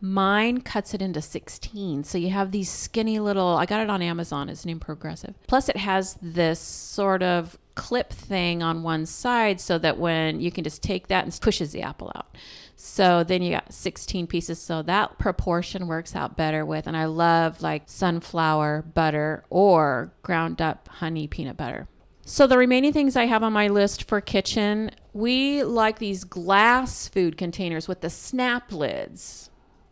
Mine 0.00 0.60
cuts 0.60 0.92
it 0.92 1.00
into 1.00 1.22
16. 1.22 2.04
So 2.04 2.18
you 2.18 2.28
have 2.28 2.50
these 2.50 2.68
skinny 2.70 3.18
little, 3.20 3.56
I 3.56 3.64
got 3.64 3.80
it 3.80 3.88
on 3.88 4.02
Amazon. 4.02 4.50
It's 4.50 4.66
named 4.66 4.82
Progressive. 4.82 5.34
Plus, 5.46 5.70
it 5.70 5.78
has 5.78 6.18
this 6.20 6.60
sort 6.60 7.22
of 7.22 7.58
clip 7.74 8.12
thing 8.12 8.62
on 8.62 8.82
one 8.82 9.06
side 9.06 9.60
so 9.60 9.78
that 9.78 9.98
when 9.98 10.40
you 10.40 10.50
can 10.50 10.64
just 10.64 10.82
take 10.82 11.08
that 11.08 11.24
and 11.24 11.38
pushes 11.40 11.72
the 11.72 11.82
apple 11.82 12.12
out. 12.14 12.36
So 12.76 13.24
then 13.24 13.42
you 13.42 13.52
got 13.52 13.72
16 13.72 14.26
pieces. 14.26 14.60
So 14.60 14.82
that 14.82 15.18
proportion 15.18 15.86
works 15.86 16.14
out 16.14 16.36
better 16.36 16.64
with, 16.66 16.86
and 16.86 16.96
I 16.96 17.06
love 17.06 17.62
like 17.62 17.84
sunflower 17.86 18.84
butter 18.94 19.44
or 19.50 20.12
ground 20.22 20.60
up 20.60 20.88
honey 20.88 21.26
peanut 21.26 21.56
butter. 21.56 21.88
So 22.26 22.46
the 22.46 22.58
remaining 22.58 22.92
things 22.92 23.16
I 23.16 23.26
have 23.26 23.42
on 23.42 23.52
my 23.52 23.68
list 23.68 24.08
for 24.08 24.20
kitchen, 24.20 24.90
we 25.12 25.62
like 25.62 25.98
these 25.98 26.24
glass 26.24 27.06
food 27.06 27.36
containers 27.36 27.86
with 27.86 28.00
the 28.00 28.10
snap 28.10 28.72
lids. 28.72 29.50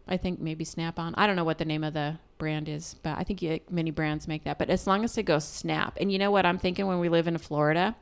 I 0.08 0.16
think 0.16 0.40
maybe 0.40 0.64
Snap 0.64 0.98
on. 0.98 1.14
I 1.16 1.26
don't 1.26 1.36
know 1.36 1.44
what 1.44 1.58
the 1.58 1.64
name 1.64 1.84
of 1.84 1.94
the 1.94 2.18
brand 2.42 2.68
is, 2.68 2.96
but 3.04 3.16
I 3.16 3.22
think 3.22 3.70
many 3.70 3.92
brands 3.92 4.26
make 4.26 4.42
that. 4.42 4.58
But 4.58 4.68
as 4.68 4.84
long 4.84 5.04
as 5.04 5.16
it 5.16 5.22
goes 5.22 5.44
snap, 5.46 5.96
and 6.00 6.10
you 6.10 6.18
know 6.18 6.32
what 6.32 6.44
I'm 6.44 6.58
thinking 6.58 6.88
when 6.88 6.98
we 6.98 7.08
live 7.08 7.28
in 7.28 7.38
Florida, 7.38 7.94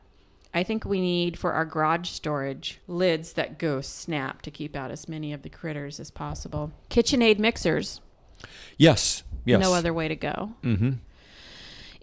I 0.55 0.63
think 0.63 0.87
we 0.87 0.99
need 0.99 1.39
for 1.39 1.53
our 1.53 1.67
garage 1.67 2.09
storage 2.09 2.81
lids 2.89 3.35
that 3.35 3.59
go 3.59 3.83
snap 3.83 4.41
to 4.41 4.51
keep 4.51 4.75
out 4.75 4.91
as 4.91 5.11
many 5.11 5.35
of 5.35 5.43
the 5.43 5.51
critters 5.51 6.01
as 6.01 6.11
possible. 6.11 6.73
KitchenAid 6.89 7.39
mixers, 7.39 8.01
Yes. 8.79 9.25
Yes. 9.45 9.61
no 9.61 9.75
other 9.75 9.93
way 9.93 10.09
to 10.09 10.17
go. 10.17 10.53
Mm-hmm. 10.63 10.93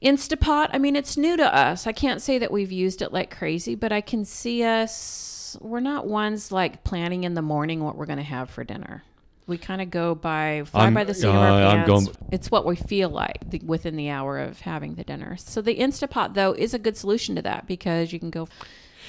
Instapot, 0.03 0.69
I 0.71 0.77
mean, 0.77 0.95
it's 0.95 1.17
new 1.17 1.37
to 1.37 1.55
us. 1.55 1.87
I 1.87 1.91
can't 1.91 2.21
say 2.21 2.37
that 2.37 2.51
we've 2.51 2.71
used 2.71 3.01
it 3.01 3.11
like 3.11 3.35
crazy, 3.35 3.73
but 3.73 3.91
I 3.91 4.01
can 4.01 4.25
see 4.25 4.63
us. 4.63 5.57
We're 5.59 5.79
not 5.79 6.05
ones 6.05 6.51
like 6.51 6.83
planning 6.83 7.23
in 7.23 7.33
the 7.33 7.41
morning 7.41 7.83
what 7.83 7.95
we're 7.97 8.05
going 8.05 8.17
to 8.17 8.23
have 8.23 8.51
for 8.51 8.63
dinner. 8.63 9.03
We 9.47 9.57
kind 9.57 9.81
of 9.81 9.89
go 9.89 10.13
by 10.13 10.63
fly 10.65 10.83
I'm- 10.83 10.93
by 10.93 11.03
the 11.05 11.13
seat 11.13 11.27
of 11.27 11.35
uh, 11.35 11.39
our 11.39 11.51
I'm 11.63 11.85
pants. 11.85 12.05
going- 12.05 12.17
it's 12.31 12.51
what 12.51 12.65
we 12.65 12.75
feel 12.75 13.09
like 13.09 13.49
the, 13.49 13.59
within 13.65 13.95
the 13.95 14.09
hour 14.09 14.39
of 14.39 14.59
having 14.61 14.95
the 14.95 15.03
dinner. 15.03 15.37
So 15.37 15.61
the 15.61 15.77
Instapot 15.77 16.33
though 16.33 16.51
is 16.51 16.73
a 16.73 16.79
good 16.79 16.97
solution 16.97 17.35
to 17.35 17.41
that 17.43 17.65
because 17.67 18.11
you 18.11 18.19
can 18.19 18.29
go. 18.29 18.47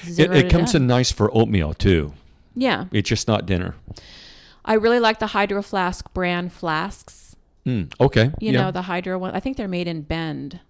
It, 0.06 0.30
it 0.30 0.48
comes 0.50 0.72
done. 0.72 0.82
in 0.82 0.88
nice 0.88 1.10
for 1.10 1.28
oatmeal 1.36 1.74
too. 1.74 2.12
Yeah, 2.54 2.86
It's 2.92 3.08
just 3.08 3.26
not 3.28 3.46
dinner. 3.46 3.74
I 4.64 4.74
really 4.74 5.00
like 5.00 5.18
the 5.18 5.28
Hydro 5.28 5.62
Flask 5.62 6.12
brand 6.12 6.52
flasks. 6.52 7.36
Mm, 7.66 7.92
okay. 8.00 8.32
You 8.40 8.52
yeah. 8.52 8.62
know 8.62 8.70
the 8.70 8.82
Hydro 8.82 9.18
one. 9.18 9.34
I 9.34 9.40
think 9.40 9.56
they're 9.56 9.68
made 9.68 9.86
in 9.88 10.02
Bend. 10.02 10.60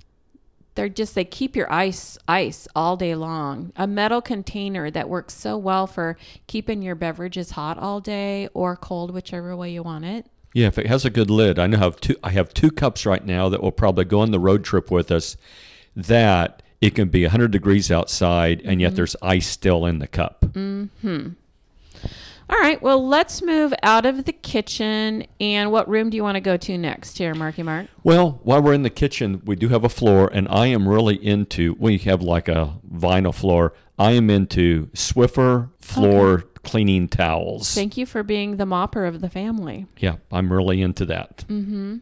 They're 0.79 0.89
just 0.89 1.17
they 1.17 1.25
keep 1.25 1.57
your 1.57 1.71
ice 1.73 2.17
ice 2.29 2.69
all 2.77 2.97
day 2.97 3.17
long. 3.17 3.73
A 3.75 3.89
metal 3.89 4.23
container 4.23 4.93
that 4.93 5.09
works 5.09 5.35
so 5.35 5.59
well 5.59 5.89
for 5.89 6.17
keeping 6.47 6.83
your 6.83 6.95
beverages 6.95 7.51
hot 7.51 7.79
all 7.79 7.99
day 8.01 8.49
or 8.55 8.77
cold, 8.77 9.11
whichever 9.13 9.57
way 9.57 9.73
you 9.73 9.83
want 9.83 10.05
it. 10.05 10.27
Yeah, 10.55 10.69
if 10.69 10.79
it 10.79 10.87
has 10.87 11.05
a 11.05 11.11
good 11.11 11.31
lid, 11.31 11.59
I 11.59 11.67
know 11.67 11.79
I 11.79 11.81
have 11.81 12.01
two. 12.01 12.15
I 12.23 12.31
have 12.31 12.55
two 12.55 12.71
cups 12.71 13.05
right 13.05 13.27
now 13.27 13.49
that 13.49 13.61
will 13.61 13.73
probably 13.73 14.05
go 14.05 14.21
on 14.21 14.31
the 14.31 14.39
road 14.39 14.63
trip 14.63 14.89
with 14.89 15.11
us. 15.11 15.37
That 15.97 16.63
it 16.81 16.95
can 16.95 17.09
be 17.09 17.25
100 17.25 17.51
degrees 17.51 17.91
outside, 17.91 18.61
and 18.61 18.69
Mm-hmm. 18.75 18.81
yet 18.83 18.95
there's 18.95 19.17
ice 19.21 19.49
still 19.49 19.85
in 19.85 19.99
the 19.99 20.07
cup. 20.07 20.45
All 22.51 22.59
right, 22.59 22.81
well, 22.81 23.07
let's 23.07 23.43
move 23.43 23.75
out 23.83 24.07
of 24.07 24.25
the 24.25 24.33
kitchen. 24.33 25.27
And 25.39 25.71
what 25.71 25.89
room 25.89 26.09
do 26.09 26.17
you 26.17 26.23
want 26.23 26.37
to 26.37 26.41
go 26.41 26.57
to 26.57 26.79
next 26.79 27.19
here, 27.19 27.35
Marky 27.35 27.63
Mark? 27.63 27.89
Well, 28.03 28.41
while 28.43 28.63
we're 28.63 28.73
in 28.73 28.83
the 28.85 28.91
kitchen, 28.91 29.43
we 29.45 29.55
do 29.55 29.69
have 29.69 29.85
a 29.85 29.89
floor, 29.91 30.31
and 30.33 30.49
I 30.49 30.69
am 30.69 30.89
really 30.89 31.17
into. 31.17 31.77
We 31.79 31.99
have 31.99 32.23
like 32.23 32.49
a 32.49 32.79
vinyl 32.91 33.35
floor. 33.35 33.75
I 33.99 34.13
am 34.13 34.31
into 34.31 34.87
Swiffer 34.95 35.71
floor 35.81 36.45
cleaning 36.63 37.09
towels. 37.09 37.75
Thank 37.75 37.97
you 37.97 38.07
for 38.07 38.23
being 38.23 38.57
the 38.57 38.65
mopper 38.65 39.07
of 39.07 39.21
the 39.21 39.29
family. 39.29 39.87
yeah, 39.99 40.17
I'm 40.33 40.53
really 40.53 40.81
into 40.81 41.05
that. 41.07 41.45
Mm-hmm. 41.49 41.97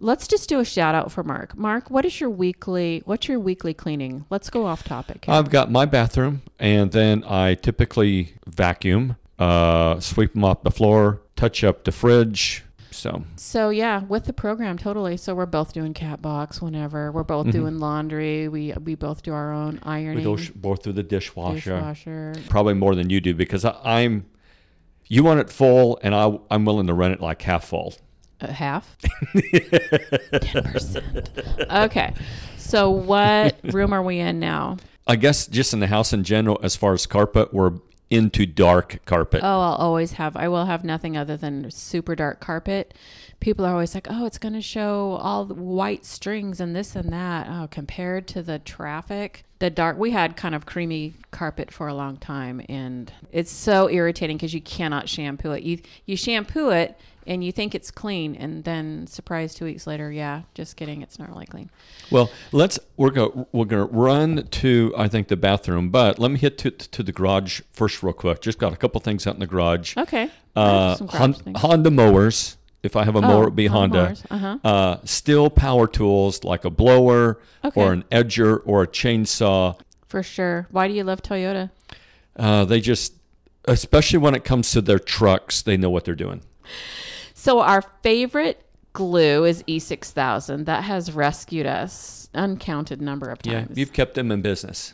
Let's 0.00 0.28
just 0.28 0.48
do 0.48 0.60
a 0.60 0.64
shout 0.64 0.94
out 0.94 1.10
for 1.10 1.24
Mark. 1.24 1.56
Mark, 1.56 1.90
what 1.90 2.04
is 2.04 2.20
your 2.20 2.30
weekly? 2.30 3.02
What's 3.04 3.26
your 3.26 3.40
weekly 3.40 3.74
cleaning? 3.74 4.26
Let's 4.30 4.48
go 4.48 4.64
off 4.64 4.84
topic. 4.84 5.24
here. 5.24 5.34
I've 5.34 5.50
got 5.50 5.72
my 5.72 5.86
bathroom, 5.86 6.42
and 6.58 6.92
then 6.92 7.24
I 7.24 7.54
typically 7.54 8.34
vacuum, 8.46 9.16
uh, 9.38 10.00
sweep 10.00 10.32
them 10.34 10.44
off 10.44 10.62
the 10.62 10.70
floor, 10.70 11.22
touch 11.36 11.62
up 11.64 11.84
the 11.84 11.92
fridge. 11.92 12.64
So 12.90 13.22
So 13.36 13.70
yeah, 13.70 14.02
with 14.04 14.24
the 14.24 14.32
program 14.32 14.76
totally. 14.76 15.16
So 15.16 15.34
we're 15.34 15.46
both 15.46 15.72
doing 15.72 15.94
cat 15.94 16.20
box 16.20 16.60
whenever. 16.60 17.12
We're 17.12 17.22
both 17.22 17.50
doing 17.50 17.78
laundry. 17.78 18.48
We 18.48 18.72
we 18.82 18.96
both 18.96 19.22
do 19.22 19.32
our 19.32 19.52
own 19.52 19.74
we 19.74 19.80
ironing. 19.82 20.24
go 20.24 20.36
sh- 20.36 20.50
both 20.50 20.82
through 20.82 20.94
the 20.94 21.04
dishwasher. 21.04 21.76
dishwasher. 21.76 22.34
Probably 22.48 22.74
more 22.74 22.94
than 22.96 23.08
you 23.10 23.20
do 23.20 23.34
because 23.34 23.64
I, 23.64 23.76
I'm. 23.84 24.26
You 25.06 25.22
want 25.22 25.40
it 25.40 25.48
full, 25.48 25.98
and 26.02 26.14
I, 26.14 26.38
I'm 26.50 26.64
willing 26.66 26.86
to 26.88 26.92
run 26.94 27.12
it 27.12 27.20
like 27.20 27.40
half 27.42 27.64
full. 27.66 27.94
Uh, 28.40 28.48
half. 28.48 28.96
Ten 30.40 30.62
percent. 30.64 31.30
Okay. 31.70 32.14
So 32.56 32.90
what 32.90 33.56
room 33.72 33.92
are 33.92 34.02
we 34.02 34.18
in 34.18 34.38
now? 34.40 34.76
I 35.06 35.16
guess 35.16 35.46
just 35.46 35.72
in 35.72 35.80
the 35.80 35.86
house 35.86 36.12
in 36.12 36.24
general, 36.24 36.58
as 36.62 36.76
far 36.76 36.92
as 36.92 37.06
carpet, 37.06 37.54
we're 37.54 37.72
into 38.10 38.46
dark 38.46 39.00
carpet. 39.04 39.40
Oh, 39.42 39.60
I'll 39.60 39.74
always 39.74 40.12
have. 40.12 40.36
I 40.36 40.48
will 40.48 40.64
have 40.64 40.84
nothing 40.84 41.16
other 41.16 41.36
than 41.36 41.70
super 41.70 42.14
dark 42.14 42.40
carpet. 42.40 42.94
People 43.40 43.64
are 43.64 43.72
always 43.72 43.94
like, 43.94 44.06
"Oh, 44.10 44.24
it's 44.24 44.38
going 44.38 44.54
to 44.54 44.62
show 44.62 45.18
all 45.20 45.44
the 45.44 45.54
white 45.54 46.04
strings 46.04 46.60
and 46.60 46.74
this 46.74 46.96
and 46.96 47.12
that." 47.12 47.46
Oh, 47.48 47.68
compared 47.70 48.26
to 48.28 48.42
the 48.42 48.58
traffic, 48.58 49.44
the 49.58 49.70
dark. 49.70 49.98
We 49.98 50.10
had 50.12 50.36
kind 50.36 50.54
of 50.54 50.66
creamy 50.66 51.14
carpet 51.30 51.70
for 51.70 51.86
a 51.86 51.94
long 51.94 52.16
time, 52.16 52.62
and 52.68 53.12
it's 53.30 53.52
so 53.52 53.90
irritating 53.90 54.38
because 54.38 54.54
you 54.54 54.62
cannot 54.62 55.08
shampoo 55.08 55.52
it. 55.52 55.62
You 55.62 55.78
you 56.06 56.16
shampoo 56.16 56.70
it 56.70 56.98
and 57.28 57.44
you 57.44 57.52
think 57.52 57.74
it's 57.74 57.90
clean, 57.92 58.34
and 58.34 58.64
then 58.64 59.06
surprise, 59.06 59.54
two 59.54 59.66
weeks 59.66 59.86
later, 59.86 60.10
yeah, 60.10 60.42
just 60.54 60.76
kidding, 60.76 61.02
it's 61.02 61.18
not 61.18 61.28
really 61.28 61.46
clean. 61.46 61.70
Well, 62.10 62.30
let's 62.50 62.78
we're 62.96 63.10
go 63.10 63.46
we're 63.52 63.66
gonna 63.66 63.84
run 63.84 64.48
to 64.48 64.92
I 64.96 65.06
think 65.06 65.28
the 65.28 65.36
bathroom, 65.36 65.90
but 65.90 66.18
let 66.18 66.30
me 66.32 66.38
hit 66.38 66.58
to 66.58 66.70
to 66.72 67.02
the 67.04 67.12
garage 67.12 67.60
first 67.72 68.02
real 68.02 68.12
quick. 68.14 68.40
Just 68.40 68.58
got 68.58 68.72
a 68.72 68.76
couple 68.76 69.00
things 69.00 69.26
out 69.26 69.34
in 69.34 69.40
the 69.40 69.46
garage. 69.46 69.96
Okay. 69.96 70.30
Uh, 70.56 70.96
Hon- 71.10 71.36
Honda 71.56 71.90
mowers. 71.90 72.56
If 72.82 72.94
I 72.94 73.04
have 73.04 73.16
a 73.16 73.20
mower, 73.20 73.42
it'd 73.42 73.56
be 73.56 73.66
Honda. 73.66 74.16
Uh 74.30 74.38
huh. 74.38 74.58
Uh, 74.64 74.96
still 75.04 75.50
power 75.50 75.86
tools 75.88 76.44
like 76.44 76.64
a 76.64 76.70
blower 76.70 77.40
Okay. 77.64 77.80
or 77.80 77.92
an 77.92 78.04
edger 78.10 78.60
or 78.64 78.84
a 78.84 78.86
chainsaw. 78.86 79.78
For 80.08 80.22
sure. 80.22 80.68
Why 80.70 80.86
do 80.88 80.94
you 80.94 81.02
love 81.04 81.20
Toyota? 81.20 81.70
Uh, 82.36 82.64
they 82.64 82.80
just, 82.80 83.14
especially 83.66 84.20
when 84.20 84.34
it 84.36 84.44
comes 84.44 84.70
to 84.70 84.80
their 84.80 85.00
trucks, 85.00 85.60
they 85.60 85.76
know 85.76 85.90
what 85.90 86.04
they're 86.04 86.14
doing. 86.14 86.40
So 87.38 87.60
our 87.60 87.82
favorite 87.82 88.64
glue 88.94 89.44
is 89.44 89.62
E6000. 89.62 90.64
That 90.64 90.82
has 90.82 91.12
rescued 91.12 91.66
us 91.66 92.28
uncounted 92.34 93.00
number 93.00 93.30
of 93.30 93.42
times. 93.42 93.70
Yeah, 93.70 93.76
you've 93.76 93.92
kept 93.92 94.14
them 94.14 94.32
in 94.32 94.42
business. 94.42 94.92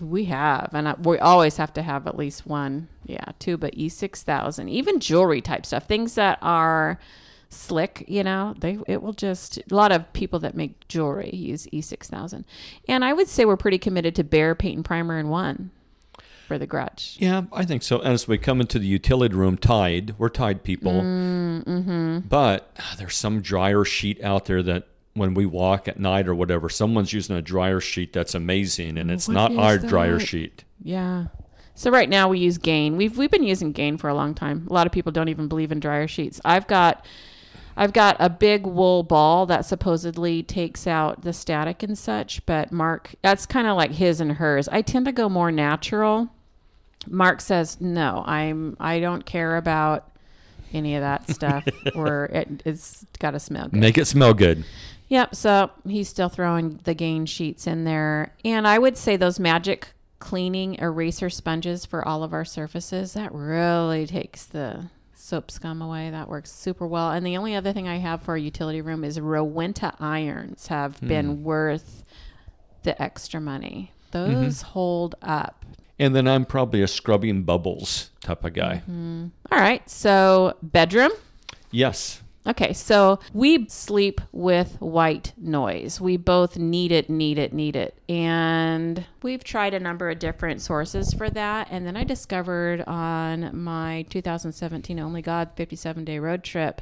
we 0.00 0.26
have, 0.26 0.70
and 0.72 0.90
I, 0.90 0.94
we 0.94 1.18
always 1.18 1.56
have 1.56 1.72
to 1.74 1.82
have 1.82 2.06
at 2.06 2.16
least 2.16 2.46
one. 2.46 2.86
Yeah, 3.04 3.24
two, 3.40 3.56
but 3.56 3.74
E6000. 3.74 4.70
Even 4.70 5.00
jewelry 5.00 5.40
type 5.40 5.66
stuff, 5.66 5.88
things 5.88 6.14
that 6.14 6.38
are 6.42 7.00
slick. 7.48 8.04
You 8.06 8.22
know, 8.22 8.54
they 8.56 8.78
it 8.86 9.02
will 9.02 9.12
just 9.12 9.58
a 9.58 9.74
lot 9.74 9.90
of 9.90 10.12
people 10.12 10.38
that 10.38 10.54
make 10.54 10.86
jewelry 10.86 11.30
use 11.34 11.66
E6000, 11.72 12.44
and 12.86 13.04
I 13.04 13.12
would 13.12 13.26
say 13.26 13.44
we're 13.44 13.56
pretty 13.56 13.78
committed 13.78 14.14
to 14.14 14.22
Behr 14.22 14.56
paint 14.56 14.76
and 14.76 14.84
primer 14.84 15.18
in 15.18 15.28
one 15.28 15.72
for 16.50 16.58
the 16.58 16.66
garage. 16.66 17.16
Yeah, 17.20 17.42
I 17.52 17.64
think 17.64 17.84
so. 17.84 18.00
As 18.00 18.26
we 18.26 18.36
come 18.36 18.60
into 18.60 18.80
the 18.80 18.86
utility 18.88 19.36
room 19.36 19.56
tied, 19.56 20.18
we're 20.18 20.30
tied 20.30 20.64
people. 20.64 20.94
Mm-hmm. 20.94 22.26
But 22.28 22.72
ah, 22.76 22.96
there's 22.98 23.14
some 23.14 23.40
dryer 23.40 23.84
sheet 23.84 24.20
out 24.20 24.46
there 24.46 24.60
that 24.64 24.88
when 25.14 25.34
we 25.34 25.46
walk 25.46 25.86
at 25.86 26.00
night 26.00 26.26
or 26.26 26.34
whatever, 26.34 26.68
someone's 26.68 27.12
using 27.12 27.36
a 27.36 27.42
dryer 27.42 27.80
sheet 27.80 28.12
that's 28.12 28.34
amazing, 28.34 28.98
and 28.98 29.12
it's 29.12 29.28
What 29.28 29.34
not 29.34 29.56
our 29.56 29.78
dryer 29.78 30.18
sheet. 30.18 30.64
Yeah. 30.82 31.26
So 31.76 31.92
right 31.92 32.08
now 32.08 32.28
we 32.28 32.40
use 32.40 32.58
Gain. 32.58 32.96
We've 32.96 33.16
we've 33.16 33.30
been 33.30 33.44
using 33.44 33.70
Gain 33.70 33.96
for 33.96 34.08
a 34.08 34.14
long 34.14 34.34
time. 34.34 34.66
A 34.68 34.72
lot 34.72 34.88
of 34.88 34.92
people 34.92 35.12
don't 35.12 35.28
even 35.28 35.46
believe 35.46 35.70
in 35.70 35.78
dryer 35.78 36.08
sheets. 36.08 36.40
I've 36.44 36.66
got 36.66 37.06
I've 37.76 37.92
got 37.92 38.16
a 38.18 38.28
big 38.28 38.66
wool 38.66 39.04
ball 39.04 39.46
that 39.46 39.66
supposedly 39.66 40.42
takes 40.42 40.88
out 40.88 41.22
the 41.22 41.32
static 41.32 41.84
and 41.84 41.96
such, 41.96 42.44
but 42.44 42.72
Mark 42.72 43.14
that's 43.22 43.46
kind 43.46 43.68
of 43.68 43.76
like 43.76 43.92
his 43.92 44.20
and 44.20 44.32
hers. 44.32 44.68
I 44.68 44.82
tend 44.82 45.06
to 45.06 45.12
go 45.12 45.28
more 45.28 45.52
natural. 45.52 46.28
Mark 47.06 47.40
says, 47.40 47.80
"No, 47.80 48.22
I'm 48.26 48.76
I 48.78 49.00
don't 49.00 49.24
care 49.24 49.56
about 49.56 50.10
any 50.72 50.96
of 50.96 51.02
that 51.02 51.28
stuff 51.30 51.64
or 51.94 52.26
it, 52.26 52.62
it's 52.64 53.04
got 53.18 53.32
to 53.32 53.40
smell 53.40 53.68
good." 53.68 53.80
Make 53.80 53.98
it 53.98 54.06
smell 54.06 54.34
good. 54.34 54.64
Yep. 55.08 55.34
So 55.34 55.70
he's 55.86 56.08
still 56.08 56.28
throwing 56.28 56.80
the 56.84 56.94
gain 56.94 57.26
sheets 57.26 57.66
in 57.66 57.84
there. 57.84 58.32
And 58.44 58.66
I 58.66 58.78
would 58.78 58.96
say 58.96 59.16
those 59.16 59.40
magic 59.40 59.88
cleaning 60.20 60.76
eraser 60.76 61.28
sponges 61.30 61.84
for 61.84 62.06
all 62.06 62.22
of 62.22 62.32
our 62.32 62.44
surfaces, 62.44 63.14
that 63.14 63.34
really 63.34 64.06
takes 64.06 64.44
the 64.44 64.88
soap 65.16 65.50
scum 65.50 65.82
away. 65.82 66.10
That 66.10 66.28
works 66.28 66.52
super 66.52 66.86
well. 66.86 67.10
And 67.10 67.26
the 67.26 67.36
only 67.36 67.56
other 67.56 67.72
thing 67.72 67.88
I 67.88 67.96
have 67.96 68.22
for 68.22 68.36
a 68.36 68.40
utility 68.40 68.80
room 68.82 69.02
is 69.02 69.18
Rowenta 69.18 69.94
irons 70.00 70.68
have 70.68 71.00
been 71.00 71.36
hmm. 71.36 71.42
worth 71.42 72.04
the 72.84 73.00
extra 73.02 73.40
money. 73.40 73.92
Mm-hmm. 74.12 74.42
Those 74.42 74.62
hold 74.62 75.16
up. 75.22 75.64
And 76.00 76.16
then 76.16 76.26
I'm 76.26 76.46
probably 76.46 76.82
a 76.82 76.88
scrubbing 76.88 77.42
bubbles 77.42 78.10
type 78.20 78.44
of 78.44 78.54
guy. 78.54 78.82
All 79.52 79.60
right. 79.60 79.88
So, 79.88 80.56
bedroom. 80.62 81.12
Yes. 81.70 82.22
Okay, 82.46 82.72
so 82.72 83.20
we 83.34 83.68
sleep 83.68 84.22
with 84.32 84.80
white 84.80 85.34
noise. 85.36 86.00
We 86.00 86.16
both 86.16 86.56
need 86.56 86.90
it, 86.90 87.10
need 87.10 87.36
it, 87.38 87.52
need 87.52 87.76
it. 87.76 88.00
And 88.08 89.04
we've 89.22 89.44
tried 89.44 89.74
a 89.74 89.78
number 89.78 90.08
of 90.08 90.18
different 90.18 90.62
sources 90.62 91.12
for 91.12 91.28
that. 91.30 91.68
And 91.70 91.86
then 91.86 91.98
I 91.98 92.04
discovered 92.04 92.80
on 92.86 93.50
my 93.62 94.06
2017 94.08 94.98
Only 94.98 95.20
God 95.20 95.50
57 95.54 96.04
day 96.06 96.18
road 96.18 96.42
trip, 96.42 96.80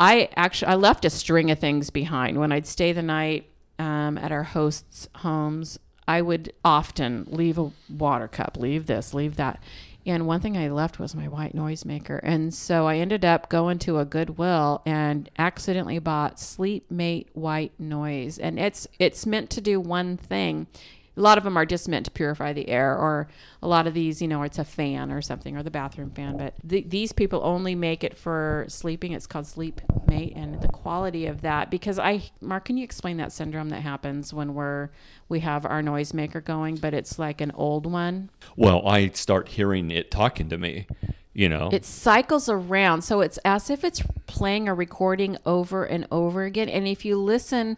I 0.00 0.30
actually 0.34 0.72
I 0.72 0.74
left 0.74 1.04
a 1.04 1.10
string 1.10 1.52
of 1.52 1.60
things 1.60 1.90
behind 1.90 2.38
when 2.38 2.50
I'd 2.50 2.66
stay 2.66 2.92
the 2.92 3.02
night 3.02 3.48
um, 3.78 4.18
at 4.18 4.32
our 4.32 4.42
hosts' 4.42 5.08
homes. 5.16 5.78
I 6.08 6.22
would 6.22 6.52
often 6.64 7.26
leave 7.28 7.58
a 7.58 7.72
water 7.90 8.28
cup, 8.28 8.56
leave 8.56 8.86
this, 8.86 9.12
leave 9.12 9.36
that. 9.36 9.60
And 10.06 10.24
one 10.26 10.40
thing 10.40 10.56
I 10.56 10.68
left 10.68 11.00
was 11.00 11.16
my 11.16 11.26
white 11.26 11.54
noisemaker. 11.54 12.20
And 12.22 12.54
so 12.54 12.86
I 12.86 12.98
ended 12.98 13.24
up 13.24 13.48
going 13.48 13.80
to 13.80 13.98
a 13.98 14.04
Goodwill 14.04 14.82
and 14.86 15.28
accidentally 15.36 15.98
bought 15.98 16.38
Sleep 16.38 16.88
Mate 16.90 17.28
white 17.32 17.72
noise. 17.78 18.38
And 18.38 18.58
it's 18.58 18.86
it's 19.00 19.26
meant 19.26 19.50
to 19.50 19.60
do 19.60 19.80
one 19.80 20.16
thing 20.16 20.68
a 21.16 21.20
lot 21.20 21.38
of 21.38 21.44
them 21.44 21.56
are 21.56 21.64
just 21.64 21.88
meant 21.88 22.04
to 22.04 22.10
purify 22.10 22.52
the 22.52 22.68
air 22.68 22.94
or 22.96 23.26
a 23.62 23.68
lot 23.68 23.86
of 23.86 23.94
these 23.94 24.20
you 24.20 24.28
know 24.28 24.42
it's 24.42 24.58
a 24.58 24.64
fan 24.64 25.10
or 25.10 25.22
something 25.22 25.56
or 25.56 25.62
the 25.62 25.70
bathroom 25.70 26.10
fan 26.10 26.36
but 26.36 26.54
th- 26.68 26.84
these 26.88 27.12
people 27.12 27.40
only 27.42 27.74
make 27.74 28.04
it 28.04 28.16
for 28.16 28.64
sleeping 28.68 29.12
it's 29.12 29.26
called 29.26 29.46
sleep 29.46 29.80
mate 30.06 30.32
and 30.36 30.60
the 30.60 30.68
quality 30.68 31.26
of 31.26 31.40
that 31.40 31.70
because 31.70 31.98
i 31.98 32.22
mark 32.40 32.64
can 32.66 32.76
you 32.76 32.84
explain 32.84 33.16
that 33.16 33.32
syndrome 33.32 33.70
that 33.70 33.80
happens 33.80 34.34
when 34.34 34.54
we're 34.54 34.90
we 35.28 35.40
have 35.40 35.64
our 35.64 35.82
noisemaker 35.82 36.44
going 36.44 36.76
but 36.76 36.92
it's 36.92 37.18
like 37.18 37.40
an 37.40 37.50
old 37.52 37.90
one 37.90 38.28
Well, 38.56 38.86
I 38.86 39.08
start 39.10 39.48
hearing 39.48 39.90
it 39.90 40.10
talking 40.10 40.48
to 40.50 40.58
me, 40.58 40.86
you 41.32 41.48
know. 41.48 41.68
it 41.72 41.84
cycles 41.84 42.48
around 42.48 43.02
so 43.02 43.20
it's 43.20 43.38
as 43.44 43.70
if 43.70 43.82
it's 43.84 44.02
playing 44.26 44.68
a 44.68 44.74
recording 44.74 45.36
over 45.46 45.84
and 45.84 46.06
over 46.10 46.44
again 46.44 46.68
and 46.68 46.86
if 46.86 47.04
you 47.04 47.16
listen 47.16 47.76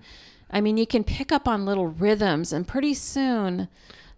i 0.50 0.60
mean 0.60 0.76
you 0.76 0.86
can 0.86 1.04
pick 1.04 1.30
up 1.32 1.46
on 1.48 1.64
little 1.64 1.86
rhythms 1.86 2.52
and 2.52 2.66
pretty 2.68 2.94
soon 2.94 3.68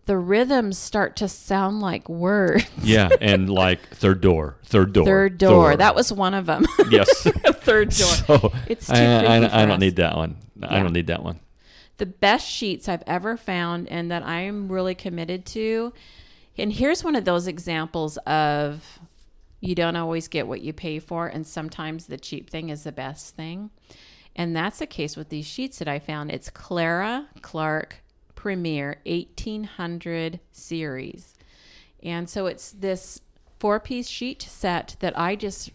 the 0.07 0.17
rhythms 0.17 0.77
start 0.79 1.15
to 1.17 1.29
sound 1.29 1.81
like 1.81 2.09
words 2.09 2.65
yeah, 2.83 3.09
and 3.21 3.49
like 3.65 3.81
third 3.91 4.21
door, 4.21 4.57
third 4.65 4.93
door, 4.93 5.05
third 5.05 5.39
door 5.39 5.77
that 5.77 5.95
was 5.95 6.13
one 6.13 6.35
of 6.35 6.47
them 6.47 6.65
yes. 6.91 7.09
third 7.61 7.91
door 7.91 8.09
so 8.09 8.53
It's 8.67 8.87
too 8.87 8.95
I, 8.95 9.37
I, 9.37 9.63
I 9.63 9.67
don't 9.67 9.79
need 9.79 9.97
that 9.97 10.17
one. 10.17 10.37
I 10.63 10.81
don't 10.81 10.93
need 10.93 11.07
that 11.09 11.23
one. 11.23 11.39
the 11.99 12.07
best 12.07 12.49
sheets 12.51 12.89
I've 12.89 13.05
ever 13.07 13.37
found 13.37 13.89
and 13.89 14.11
that 14.11 14.23
I 14.25 14.41
am 14.41 14.71
really 14.73 14.95
committed 14.95 15.45
to. 15.47 15.93
And 16.59 16.73
here's 16.73 17.05
one 17.05 17.15
of 17.15 17.25
those 17.25 17.47
examples 17.47 18.17
of 18.27 18.99
you 19.61 19.75
don't 19.75 19.97
always 19.97 20.27
get 20.29 20.47
what 20.49 20.61
you 20.63 20.73
pay 20.73 20.99
for, 20.99 21.27
and 21.29 21.47
sometimes 21.47 22.07
the 22.07 22.17
cheap 22.19 22.51
thing 22.51 22.71
is 22.71 22.83
the 22.85 22.93
best 22.93 23.37
thing. 23.37 23.71
And 24.37 24.55
that's 24.55 24.79
the 24.79 24.87
case 24.87 25.17
with 25.17 25.29
these 25.29 25.47
sheets 25.47 25.79
that 25.79 25.89
I 25.89 25.99
found. 25.99 26.31
It's 26.31 26.51
Clara 26.51 27.29
Clark 27.43 27.97
Premier 28.35 29.01
1800 29.05 30.41
series. 30.53 31.35
And 32.03 32.29
so 32.29 32.47
it's 32.47 32.73
this 32.73 33.21
four 33.59 33.79
piece 33.81 34.09
sheet 34.09 34.41
set 34.43 34.97
that 35.01 35.19
I 35.19 35.37
just 35.37 35.71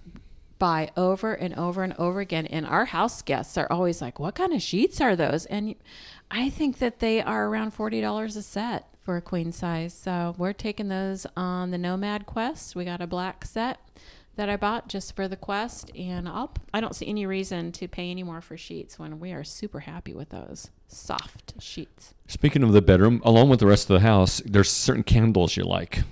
buy 0.57 0.89
over 0.97 1.33
and 1.33 1.53
over 1.55 1.83
and 1.83 1.93
over 1.99 2.21
again. 2.21 2.47
And 2.47 2.65
our 2.65 2.85
house 2.85 3.21
guests 3.21 3.57
are 3.57 3.71
always 3.71 4.01
like, 4.01 4.19
What 4.19 4.35
kind 4.35 4.53
of 4.53 4.61
sheets 4.61 4.99
are 4.99 5.15
those? 5.15 5.45
And 5.45 5.75
I 6.31 6.49
think 6.49 6.79
that 6.79 6.99
they 6.99 7.21
are 7.21 7.47
around 7.47 7.75
$40 7.75 8.35
a 8.35 8.41
set 8.41 8.87
for 9.03 9.17
a 9.17 9.21
queen 9.21 9.51
size. 9.51 9.93
So 9.93 10.33
we're 10.37 10.53
taking 10.53 10.87
those 10.87 11.27
on 11.37 11.69
the 11.69 11.77
Nomad 11.77 12.25
Quest. 12.25 12.75
We 12.75 12.85
got 12.85 13.01
a 13.01 13.07
black 13.07 13.45
set 13.45 13.79
that 14.35 14.49
I 14.49 14.57
bought 14.57 14.87
just 14.87 15.15
for 15.15 15.27
the 15.27 15.35
quest 15.35 15.91
and 15.95 16.27
I'll 16.27 16.51
I 16.73 16.81
don't 16.81 16.95
see 16.95 17.07
any 17.07 17.25
reason 17.25 17.71
to 17.73 17.87
pay 17.87 18.11
any 18.11 18.23
more 18.23 18.41
for 18.41 18.57
sheets 18.57 18.99
when 18.99 19.19
we 19.19 19.31
are 19.31 19.43
super 19.43 19.81
happy 19.81 20.13
with 20.13 20.29
those 20.29 20.69
soft 20.87 21.53
sheets. 21.59 22.13
Speaking 22.27 22.63
of 22.63 22.73
the 22.73 22.81
bedroom, 22.81 23.21
along 23.23 23.49
with 23.49 23.59
the 23.59 23.67
rest 23.67 23.89
of 23.89 23.95
the 23.95 24.07
house, 24.07 24.41
there's 24.45 24.69
certain 24.69 25.03
candles 25.03 25.55
you 25.55 25.63
like. 25.63 26.03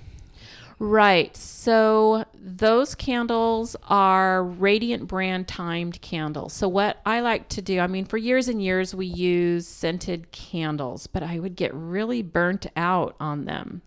Right. 0.78 1.36
So 1.36 2.24
those 2.34 2.94
candles 2.94 3.76
are 3.88 4.42
Radiant 4.42 5.06
brand 5.06 5.46
timed 5.46 6.00
candles. 6.00 6.52
So 6.52 6.68
what 6.68 7.00
I 7.06 7.20
like 7.20 7.48
to 7.50 7.62
do, 7.62 7.78
I 7.78 7.86
mean, 7.86 8.04
for 8.04 8.16
years 8.16 8.48
and 8.48 8.62
years 8.62 8.94
we 8.94 9.06
use 9.06 9.66
scented 9.66 10.32
candles, 10.32 11.06
but 11.06 11.22
I 11.22 11.38
would 11.38 11.56
get 11.56 11.72
really 11.74 12.22
burnt 12.22 12.66
out 12.76 13.14
on 13.20 13.44
them. 13.44 13.82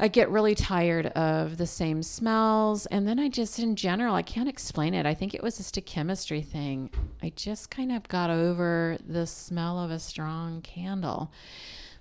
I 0.00 0.06
get 0.06 0.30
really 0.30 0.54
tired 0.54 1.06
of 1.06 1.56
the 1.56 1.66
same 1.66 2.04
smells. 2.04 2.86
And 2.86 3.06
then 3.08 3.18
I 3.18 3.28
just, 3.28 3.58
in 3.58 3.74
general, 3.74 4.14
I 4.14 4.22
can't 4.22 4.48
explain 4.48 4.94
it. 4.94 5.06
I 5.06 5.14
think 5.14 5.34
it 5.34 5.42
was 5.42 5.56
just 5.56 5.76
a 5.76 5.80
chemistry 5.80 6.40
thing. 6.40 6.90
I 7.20 7.32
just 7.34 7.68
kind 7.70 7.90
of 7.90 8.06
got 8.06 8.30
over 8.30 8.96
the 9.06 9.26
smell 9.26 9.80
of 9.80 9.90
a 9.90 9.98
strong 9.98 10.62
candle. 10.62 11.32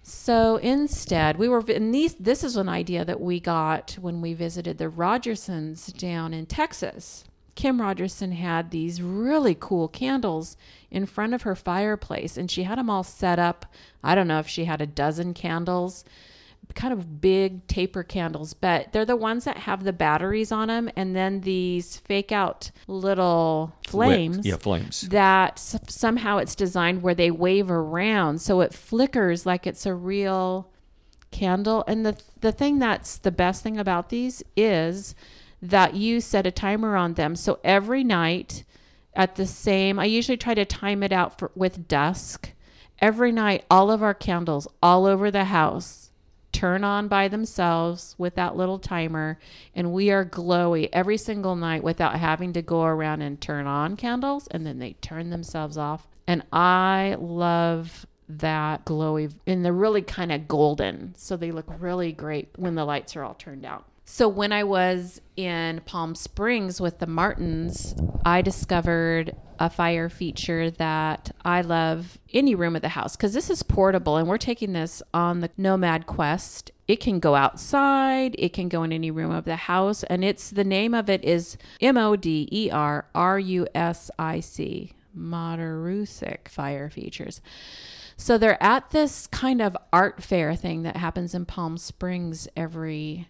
So 0.04 0.58
instead, 0.58 1.38
we 1.38 1.50
were, 1.50 1.64
and 1.68 1.94
these, 1.94 2.14
this 2.16 2.44
is 2.44 2.56
an 2.56 2.70
idea 2.70 3.04
that 3.04 3.20
we 3.20 3.40
got 3.40 3.98
when 4.00 4.22
we 4.22 4.34
visited 4.36 4.78
the 4.78 4.90
Rogersons 4.90 5.88
down 5.88 6.36
in 6.36 6.46
Texas. 6.46 7.26
Kim 7.56 7.82
Rogerson 7.82 8.34
had 8.34 8.70
these 8.70 9.02
really 9.02 9.58
cool 9.60 9.88
candles 9.88 10.56
in 10.92 11.08
front 11.08 11.34
of 11.34 11.42
her 11.42 11.56
fireplace, 11.56 12.38
and 12.38 12.52
she 12.52 12.64
had 12.64 12.78
them 12.78 12.92
all 12.92 13.04
set 13.04 13.40
up. 13.40 13.66
I 14.04 14.14
don't 14.14 14.28
know 14.28 14.38
if 14.38 14.48
she 14.48 14.66
had 14.66 14.80
a 14.80 14.86
dozen 14.86 15.34
candles 15.34 16.06
kind 16.78 16.94
of 16.94 17.20
big 17.20 17.66
taper 17.66 18.04
candles, 18.04 18.54
but 18.54 18.94
they're 18.94 19.04
the 19.04 19.16
ones 19.16 19.46
that 19.46 19.58
have 19.58 19.84
the 19.84 19.92
batteries 19.92 20.52
on 20.52 20.68
them 20.68 20.90
and 20.96 21.16
then 21.16 21.42
these 21.42 21.98
fake 21.98 22.32
out 22.32 22.70
little 22.86 23.74
flames. 23.88 24.46
Yeah, 24.46 24.58
flames. 24.58 25.02
That 25.02 25.54
s- 25.54 25.80
somehow 25.90 26.38
it's 26.38 26.54
designed 26.54 27.02
where 27.02 27.16
they 27.16 27.32
wave 27.32 27.72
around 27.72 28.42
so 28.42 28.62
it 28.62 28.76
flickers 28.76 29.44
like 29.44 29.66
it's 29.66 29.88
a 29.88 29.96
real 29.96 30.70
candle. 31.32 31.84
And 31.88 32.06
the 32.06 32.16
the 32.42 32.52
thing 32.52 32.78
that's 32.78 33.18
the 33.18 33.32
best 33.32 33.64
thing 33.64 33.80
about 33.80 34.10
these 34.10 34.44
is 34.56 35.16
that 35.60 35.96
you 35.96 36.22
set 36.22 36.46
a 36.46 36.52
timer 36.52 36.96
on 36.96 37.16
them. 37.16 37.36
So 37.36 37.60
every 37.64 38.04
night 38.04 38.64
at 39.16 39.36
the 39.36 39.48
same, 39.48 39.98
I 39.98 40.06
usually 40.06 40.38
try 40.38 40.54
to 40.54 40.64
time 40.64 41.02
it 41.02 41.12
out 41.12 41.40
for, 41.40 41.50
with 41.56 41.88
dusk. 41.88 42.52
Every 43.00 43.32
night, 43.32 43.66
all 43.70 43.90
of 43.90 44.04
our 44.04 44.14
candles 44.14 44.68
all 44.82 45.08
over 45.08 45.32
the 45.32 45.46
house 45.46 46.07
turn 46.52 46.84
on 46.84 47.08
by 47.08 47.28
themselves 47.28 48.16
with 48.18 48.36
that 48.36 48.56
little 48.56 48.80
timer, 48.80 49.40
and 49.76 49.94
we 49.94 50.12
are 50.12 50.26
glowy 50.26 50.90
every 50.92 51.18
single 51.18 51.56
night 51.56 51.84
without 51.84 52.18
having 52.18 52.54
to 52.54 52.62
go 52.62 52.84
around 52.84 53.22
and 53.22 53.40
turn 53.40 53.68
on 53.68 53.96
candles, 53.96 54.48
and 54.48 54.66
then 54.66 54.80
they 54.80 54.94
turn 54.94 55.30
themselves 55.30 55.78
off. 55.78 56.08
And 56.26 56.44
I 56.52 57.16
love 57.20 58.06
that 58.30 58.86
glowy, 58.86 59.34
and 59.46 59.64
they're 59.64 59.72
really 59.72 60.02
kind 60.02 60.32
of 60.32 60.48
golden, 60.48 61.16
so 61.16 61.38
they 61.38 61.52
look 61.52 61.68
really 61.80 62.12
great 62.12 62.50
when 62.58 62.76
the 62.76 62.86
lights 62.86 63.16
are 63.16 63.24
all 63.24 63.36
turned 63.36 63.66
out. 63.66 63.86
So 64.10 64.30
when 64.30 64.54
I 64.54 64.64
was 64.64 65.20
in 65.36 65.82
Palm 65.86 66.16
Springs 66.16 66.80
with 66.80 67.00
the 67.00 67.08
Martins, 67.08 67.94
I 68.24 68.42
discovered 68.42 69.36
a 69.60 69.70
fire 69.70 70.08
feature 70.08 70.72
that 70.72 71.36
I 71.44 71.60
love 71.60 72.18
any 72.34 72.56
room 72.56 72.78
of 72.78 72.82
the 72.82 72.88
house 72.88 73.18
because 73.18 73.34
this 73.34 73.50
is 73.50 73.64
portable 73.64 74.16
and 74.16 74.26
we're 74.26 74.38
taking 74.38 74.72
this 74.72 75.04
on 75.14 75.42
the 75.42 75.50
Nomad 75.58 76.08
Quest. 76.08 76.72
It 76.88 77.02
can 77.02 77.20
go 77.20 77.36
outside, 77.36 78.34
it 78.40 78.54
can 78.54 78.70
go 78.70 78.84
in 78.84 78.94
any 78.94 79.12
room 79.12 79.32
of 79.32 79.44
the 79.44 79.58
house, 79.58 80.04
and 80.04 80.24
it's 80.24 80.52
the 80.52 80.64
name 80.64 80.94
of 80.94 81.10
it 81.10 81.26
is 81.26 81.58
M 81.82 81.98
O 81.98 82.16
D 82.16 82.48
E 82.50 82.72
R 82.72 83.08
R 83.14 83.38
U 83.38 83.68
S 83.76 84.10
I 84.18 84.40
C. 84.40 84.94
Moderustic 85.16 86.48
fire 86.48 86.90
features. 86.90 87.42
So 88.16 88.38
they're 88.38 88.62
at 88.64 88.92
this 88.92 89.28
kind 89.28 89.62
of 89.62 89.76
art 89.92 90.24
fair 90.24 90.56
thing 90.56 90.84
that 90.84 90.96
happens 90.96 91.36
in 91.36 91.46
Palm 91.46 91.78
Springs 91.78 92.48
every 92.56 93.28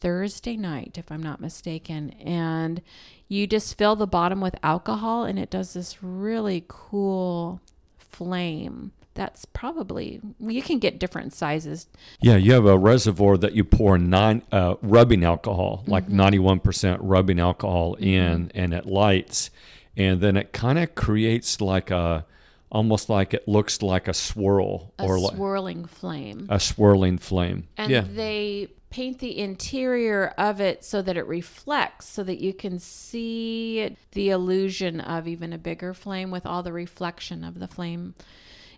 Thursday 0.00 0.56
night, 0.56 0.96
if 0.98 1.10
I'm 1.10 1.22
not 1.22 1.40
mistaken. 1.40 2.10
And 2.10 2.82
you 3.28 3.46
just 3.46 3.76
fill 3.78 3.96
the 3.96 4.06
bottom 4.06 4.40
with 4.40 4.54
alcohol 4.62 5.24
and 5.24 5.38
it 5.38 5.50
does 5.50 5.72
this 5.72 6.02
really 6.02 6.64
cool 6.68 7.60
flame. 7.98 8.92
That's 9.14 9.46
probably, 9.46 10.20
you 10.38 10.60
can 10.60 10.78
get 10.78 10.98
different 10.98 11.32
sizes. 11.32 11.86
Yeah, 12.20 12.36
you 12.36 12.52
have 12.52 12.66
a 12.66 12.76
reservoir 12.76 13.38
that 13.38 13.54
you 13.54 13.64
pour 13.64 13.96
nine 13.96 14.42
uh, 14.52 14.74
rubbing 14.82 15.24
alcohol, 15.24 15.82
like 15.86 16.04
Mm-hmm. 16.04 16.16
ninety-one 16.16 16.60
percent 16.60 17.00
rubbing 17.00 17.40
alcohol 17.40 17.94
in, 17.94 18.52
and 18.54 18.74
it 18.74 18.84
lights, 18.84 19.48
and 19.96 20.20
then 20.20 20.36
it 20.36 20.52
kind 20.52 20.78
of 20.78 20.94
creates 20.94 21.62
like 21.62 21.90
a, 21.90 22.26
almost 22.70 23.08
like 23.08 23.34
it 23.34 23.46
looks 23.46 23.82
like 23.82 24.08
a 24.08 24.14
swirl 24.14 24.92
A 24.98 25.04
or 25.04 25.18
like 25.18 25.32
a 25.32 25.36
swirling 25.36 25.84
flame. 25.84 26.46
a 26.48 26.60
swirling 26.60 27.18
flame. 27.18 27.68
And 27.76 27.90
yeah, 27.90 28.04
they 28.08 28.68
paint 28.90 29.18
the 29.18 29.38
interior 29.38 30.32
of 30.38 30.60
it 30.60 30.84
so 30.84 31.02
that 31.02 31.16
it 31.16 31.26
reflects, 31.26 32.06
so 32.06 32.22
that 32.24 32.40
you 32.40 32.54
can 32.54 32.78
see 32.78 33.96
the 34.12 34.30
illusion 34.30 35.00
of 35.00 35.28
even 35.28 35.52
a 35.52 35.58
bigger 35.58 35.92
flame 35.92 36.30
with 36.30 36.46
all 36.46 36.62
the 36.62 36.72
reflection 36.72 37.44
of 37.44 37.58
the 37.58 37.68
flame 37.68 38.14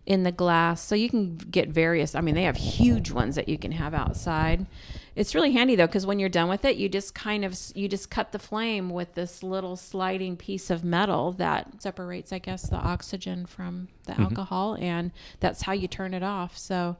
in 0.06 0.22
the 0.22 0.32
glass. 0.32 0.82
So 0.82 0.94
you 0.94 1.10
can 1.10 1.36
get 1.36 1.68
various, 1.68 2.14
I 2.14 2.22
mean, 2.22 2.34
they 2.34 2.44
have 2.44 2.56
huge 2.56 3.10
ones 3.10 3.34
that 3.36 3.48
you 3.48 3.58
can 3.58 3.72
have 3.72 3.92
outside. 3.92 4.66
It's 5.14 5.34
really 5.34 5.52
handy 5.52 5.76
though, 5.76 5.86
because 5.86 6.06
when 6.06 6.18
you're 6.18 6.28
done 6.28 6.48
with 6.48 6.64
it, 6.64 6.76
you 6.76 6.88
just 6.88 7.14
kind 7.14 7.44
of, 7.44 7.58
you 7.74 7.88
just 7.88 8.10
cut 8.10 8.32
the 8.32 8.38
flame 8.38 8.90
with 8.90 9.14
this 9.14 9.42
little 9.42 9.76
sliding 9.76 10.36
piece 10.36 10.70
of 10.70 10.84
metal 10.84 11.32
that 11.32 11.82
separates, 11.82 12.32
I 12.32 12.38
guess, 12.38 12.68
the 12.68 12.76
oxygen 12.76 13.46
from 13.46 13.88
the 14.04 14.12
mm-hmm. 14.12 14.22
alcohol. 14.22 14.76
And 14.80 15.12
that's 15.40 15.62
how 15.62 15.72
you 15.72 15.88
turn 15.88 16.14
it 16.14 16.22
off. 16.22 16.56
So, 16.56 16.96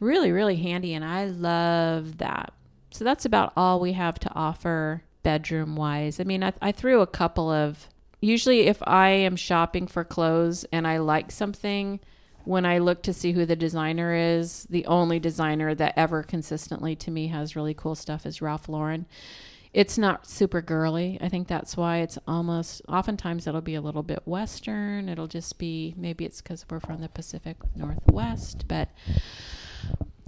really 0.00 0.30
really 0.30 0.56
handy 0.56 0.94
and 0.94 1.04
i 1.04 1.24
love 1.24 2.18
that 2.18 2.52
so 2.90 3.04
that's 3.04 3.24
about 3.24 3.52
all 3.56 3.80
we 3.80 3.92
have 3.92 4.18
to 4.18 4.32
offer 4.34 5.02
bedroom 5.22 5.76
wise 5.76 6.20
i 6.20 6.24
mean 6.24 6.42
I, 6.42 6.52
I 6.62 6.72
threw 6.72 7.00
a 7.00 7.06
couple 7.06 7.50
of 7.50 7.88
usually 8.20 8.60
if 8.66 8.78
i 8.86 9.08
am 9.08 9.36
shopping 9.36 9.86
for 9.86 10.04
clothes 10.04 10.64
and 10.72 10.86
i 10.86 10.98
like 10.98 11.30
something 11.30 12.00
when 12.48 12.64
I 12.64 12.78
look 12.78 13.02
to 13.02 13.12
see 13.12 13.32
who 13.32 13.44
the 13.44 13.54
designer 13.54 14.14
is, 14.14 14.66
the 14.70 14.86
only 14.86 15.18
designer 15.18 15.74
that 15.74 15.92
ever 15.98 16.22
consistently 16.22 16.96
to 16.96 17.10
me 17.10 17.26
has 17.26 17.54
really 17.54 17.74
cool 17.74 17.94
stuff 17.94 18.24
is 18.24 18.40
Ralph 18.40 18.70
Lauren. 18.70 19.04
It's 19.74 19.98
not 19.98 20.26
super 20.26 20.62
girly. 20.62 21.18
I 21.20 21.28
think 21.28 21.46
that's 21.46 21.76
why 21.76 21.98
it's 21.98 22.16
almost 22.26 22.80
oftentimes 22.88 23.46
it'll 23.46 23.60
be 23.60 23.74
a 23.74 23.82
little 23.82 24.02
bit 24.02 24.22
western. 24.24 25.10
It'll 25.10 25.26
just 25.26 25.58
be 25.58 25.92
maybe 25.98 26.24
it's 26.24 26.40
because 26.40 26.64
we're 26.70 26.80
from 26.80 27.02
the 27.02 27.10
Pacific 27.10 27.58
Northwest, 27.76 28.64
but 28.66 28.88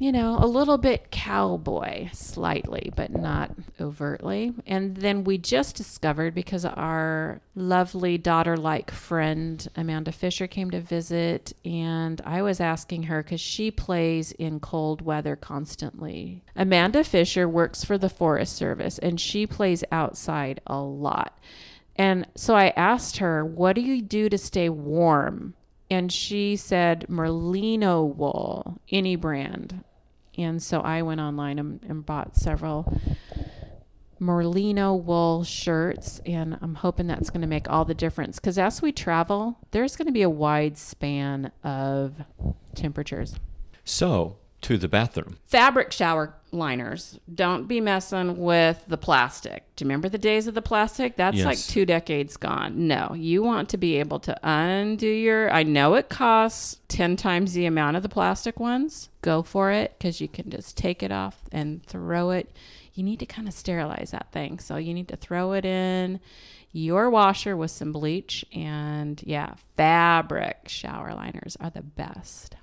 you 0.01 0.11
know, 0.11 0.39
a 0.41 0.47
little 0.47 0.79
bit 0.79 1.11
cowboy, 1.11 2.09
slightly, 2.15 2.91
but 2.97 3.11
not 3.11 3.51
overtly. 3.79 4.55
And 4.67 4.97
then 4.97 5.25
we 5.25 5.37
just 5.37 5.77
discovered 5.77 6.35
because 6.35 6.65
our 6.65 7.43
lovely 7.55 8.17
daughter 8.17 8.57
like 8.57 8.91
friend 8.91 9.69
Amanda 9.77 10.11
Fisher 10.11 10.47
came 10.47 10.71
to 10.71 10.81
visit, 10.81 11.53
and 11.67 12.19
I 12.25 12.41
was 12.41 12.61
asking 12.61 13.05
her 13.05 13.23
because 13.23 13.43
she 13.43 13.71
plays 13.71 14.33
in 14.33 14.59
cold 14.59 15.03
weather 15.03 15.37
constantly. 15.37 16.43
Amanda 16.57 17.05
Fisher 17.05 17.47
works 17.47 17.85
for 17.85 17.99
the 17.99 18.09
Forest 18.09 18.57
Service 18.57 18.99
and 18.99 19.21
she 19.21 19.47
plays 19.47 19.85
outside 19.93 20.63
a 20.67 20.79
lot. 20.81 21.39
And 21.95 22.27
so 22.35 22.55
I 22.55 22.69
asked 22.69 23.19
her, 23.19 23.45
What 23.45 23.75
do 23.75 23.83
you 23.83 24.01
do 24.01 24.31
to 24.31 24.39
stay 24.39 24.71
warm? 24.71 25.53
And 25.91 26.11
she 26.11 26.57
said, 26.57 27.05
Merino 27.11 28.03
wool, 28.03 28.81
any 28.91 29.17
brand. 29.17 29.85
And 30.43 30.63
so 30.63 30.81
I 30.81 31.03
went 31.03 31.21
online 31.21 31.59
and, 31.59 31.81
and 31.89 32.05
bought 32.05 32.37
several 32.37 33.01
merino 34.23 34.95
wool 34.95 35.43
shirts 35.43 36.21
and 36.27 36.59
i'm 36.61 36.75
hoping 36.75 37.07
that's 37.07 37.31
going 37.31 37.41
to 37.41 37.47
make 37.47 37.71
all 37.71 37.85
the 37.87 37.95
difference. 37.95 38.39
Because 38.39 38.59
as 38.59 38.83
we 38.83 38.93
travel 38.93 39.57
there's 39.71 39.97
going 39.97 40.07
to 40.07 40.13
be 40.13 40.23
a 40.23 40.31
wide 40.31 40.77
span 40.77 41.51
of 41.65 42.15
temperatures. 42.75 43.37
So, 43.83 44.37
to 44.63 44.77
the 44.79 44.89
bathroom. 44.89 45.37
fabric 45.47 45.91
shower 45.93 46.35
liners. 46.53 47.19
Don't 47.33 47.67
be 47.69 47.81
messing 47.81 48.37
with 48.39 48.85
the 48.89 48.97
plastic. 48.99 49.65
Do 49.77 49.85
you 49.85 49.87
remember 49.89 50.09
the 50.09 50.19
days 50.19 50.47
of 50.49 50.55
the 50.55 50.63
plastic? 50.63 51.17
That's 51.17 51.37
Yes. 51.37 51.47
like 51.47 51.59
two 51.59 51.87
decades 51.87 52.37
gone. 52.37 52.89
No. 52.89 53.15
You 53.15 53.43
want 53.43 53.69
to 53.71 53.77
be 53.79 53.97
able 54.01 54.19
to 54.21 54.37
undo 54.43 55.07
your 55.07 55.51
i 55.53 55.63
know 55.63 55.95
it 55.95 56.09
costs 56.09 56.81
10 56.89 57.15
times 57.17 57.53
the 57.53 57.67
amount 57.67 57.97
of 57.97 58.03
the 58.03 58.09
plastic 58.09 58.59
ones. 58.59 59.09
Go 59.23 59.43
for 59.43 59.71
it 59.71 59.95
because 59.99 60.21
you 60.21 60.27
can 60.29 60.51
just 60.51 60.77
take 60.77 61.03
it 61.03 61.13
off 61.13 61.43
and 61.53 61.85
throw 61.87 62.31
it. 62.31 62.51
You 62.95 63.05
need 63.05 63.21
to 63.21 63.27
kind 63.27 63.47
of 63.47 63.55
sterilize 63.55 64.11
that 64.11 64.33
thing. 64.33 64.59
So 64.59 64.77
you 64.77 64.93
need 64.93 65.07
to 65.09 65.17
throw 65.17 65.53
it 65.53 65.65
in 65.65 66.19
your 66.73 67.09
washer 67.11 67.57
with 67.57 67.71
some 67.71 67.93
bleach 67.93 68.45
and 68.53 69.21
yeah 69.25 69.55
fabric 69.77 70.69
shower 70.69 71.13
liners 71.15 71.57
are 71.61 71.71
the 71.71 71.83
best. 71.83 72.57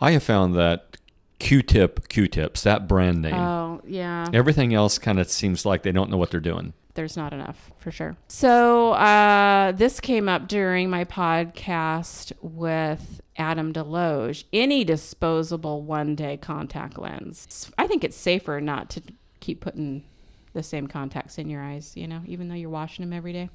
I 0.00 0.10
have 0.12 0.22
found 0.22 0.54
that 0.54 0.96
Q-tip 1.40 2.08
Q-tips, 2.08 2.62
that 2.62 2.86
brand 2.86 3.22
name, 3.22 3.34
oh 3.34 3.80
yeah 3.86 4.26
everything 4.32 4.72
else 4.74 4.98
kind 4.98 5.18
of 5.18 5.28
seems 5.28 5.66
like 5.66 5.82
they 5.82 5.92
don't 5.92 6.10
know 6.10 6.16
what 6.16 6.30
they're 6.30 6.38
doing. 6.40 6.72
there's 6.94 7.16
not 7.16 7.32
enough 7.32 7.70
for 7.78 7.90
sure. 7.90 8.16
So 8.28 8.92
uh, 8.92 9.72
this 9.72 10.00
came 10.00 10.28
up 10.28 10.46
during 10.48 10.90
my 10.90 11.04
podcast 11.04 12.32
with 12.42 13.20
Adam 13.36 13.72
Deloge. 13.72 14.44
Any 14.52 14.84
disposable 14.84 15.82
one 15.82 16.14
day 16.14 16.36
contact 16.36 16.98
lens. 16.98 17.70
I 17.78 17.86
think 17.86 18.04
it's 18.04 18.16
safer 18.16 18.60
not 18.60 18.90
to 18.90 19.02
keep 19.40 19.60
putting 19.60 20.04
the 20.52 20.62
same 20.62 20.86
contacts 20.88 21.38
in 21.38 21.48
your 21.48 21.62
eyes, 21.62 21.96
you 21.96 22.06
know, 22.08 22.20
even 22.26 22.48
though 22.48 22.54
you're 22.56 22.68
washing 22.70 23.04
them 23.04 23.16
every 23.16 23.32
day. 23.32 23.48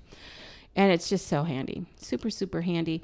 And 0.78 0.92
it's 0.92 1.08
just 1.10 1.28
so 1.28 1.44
handy. 1.44 1.86
Super, 1.98 2.30
super 2.30 2.62
handy. 2.62 3.04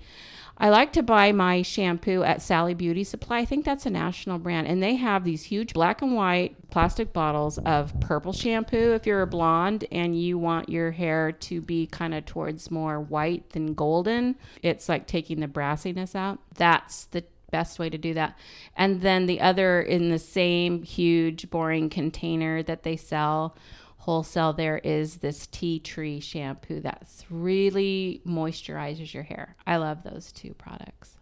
I 0.61 0.69
like 0.69 0.93
to 0.93 1.01
buy 1.01 1.31
my 1.31 1.63
shampoo 1.63 2.21
at 2.21 2.39
Sally 2.39 2.75
Beauty 2.75 3.03
Supply. 3.03 3.39
I 3.39 3.45
think 3.45 3.65
that's 3.65 3.87
a 3.87 3.89
national 3.89 4.37
brand. 4.37 4.67
And 4.67 4.81
they 4.81 4.93
have 4.93 5.23
these 5.23 5.41
huge 5.41 5.73
black 5.73 6.03
and 6.03 6.13
white 6.13 6.69
plastic 6.69 7.11
bottles 7.11 7.57
of 7.57 7.99
purple 7.99 8.31
shampoo 8.31 8.93
if 8.93 9.07
you're 9.07 9.23
a 9.23 9.27
blonde 9.27 9.85
and 9.91 10.15
you 10.15 10.37
want 10.37 10.69
your 10.69 10.91
hair 10.91 11.31
to 11.31 11.61
be 11.61 11.87
kind 11.87 12.13
of 12.13 12.27
towards 12.27 12.69
more 12.69 13.01
white 13.01 13.49
than 13.49 13.73
golden. 13.73 14.35
It's 14.61 14.87
like 14.87 15.07
taking 15.07 15.39
the 15.39 15.47
brassiness 15.47 16.13
out. 16.13 16.37
That's 16.53 17.05
the 17.05 17.23
best 17.49 17.79
way 17.79 17.89
to 17.89 17.97
do 17.97 18.13
that. 18.13 18.37
And 18.77 19.01
then 19.01 19.25
the 19.25 19.41
other 19.41 19.81
in 19.81 20.09
the 20.09 20.19
same 20.19 20.83
huge, 20.83 21.49
boring 21.49 21.89
container 21.89 22.61
that 22.61 22.83
they 22.83 22.97
sell 22.97 23.57
wholesale 24.01 24.51
there 24.51 24.79
is 24.79 25.17
this 25.17 25.45
tea 25.45 25.79
tree 25.79 26.19
shampoo 26.19 26.79
that's 26.79 27.23
really 27.29 28.19
moisturizes 28.25 29.13
your 29.13 29.21
hair. 29.21 29.55
I 29.67 29.77
love 29.77 30.01
those 30.03 30.31
two 30.31 30.55
products. 30.55 31.17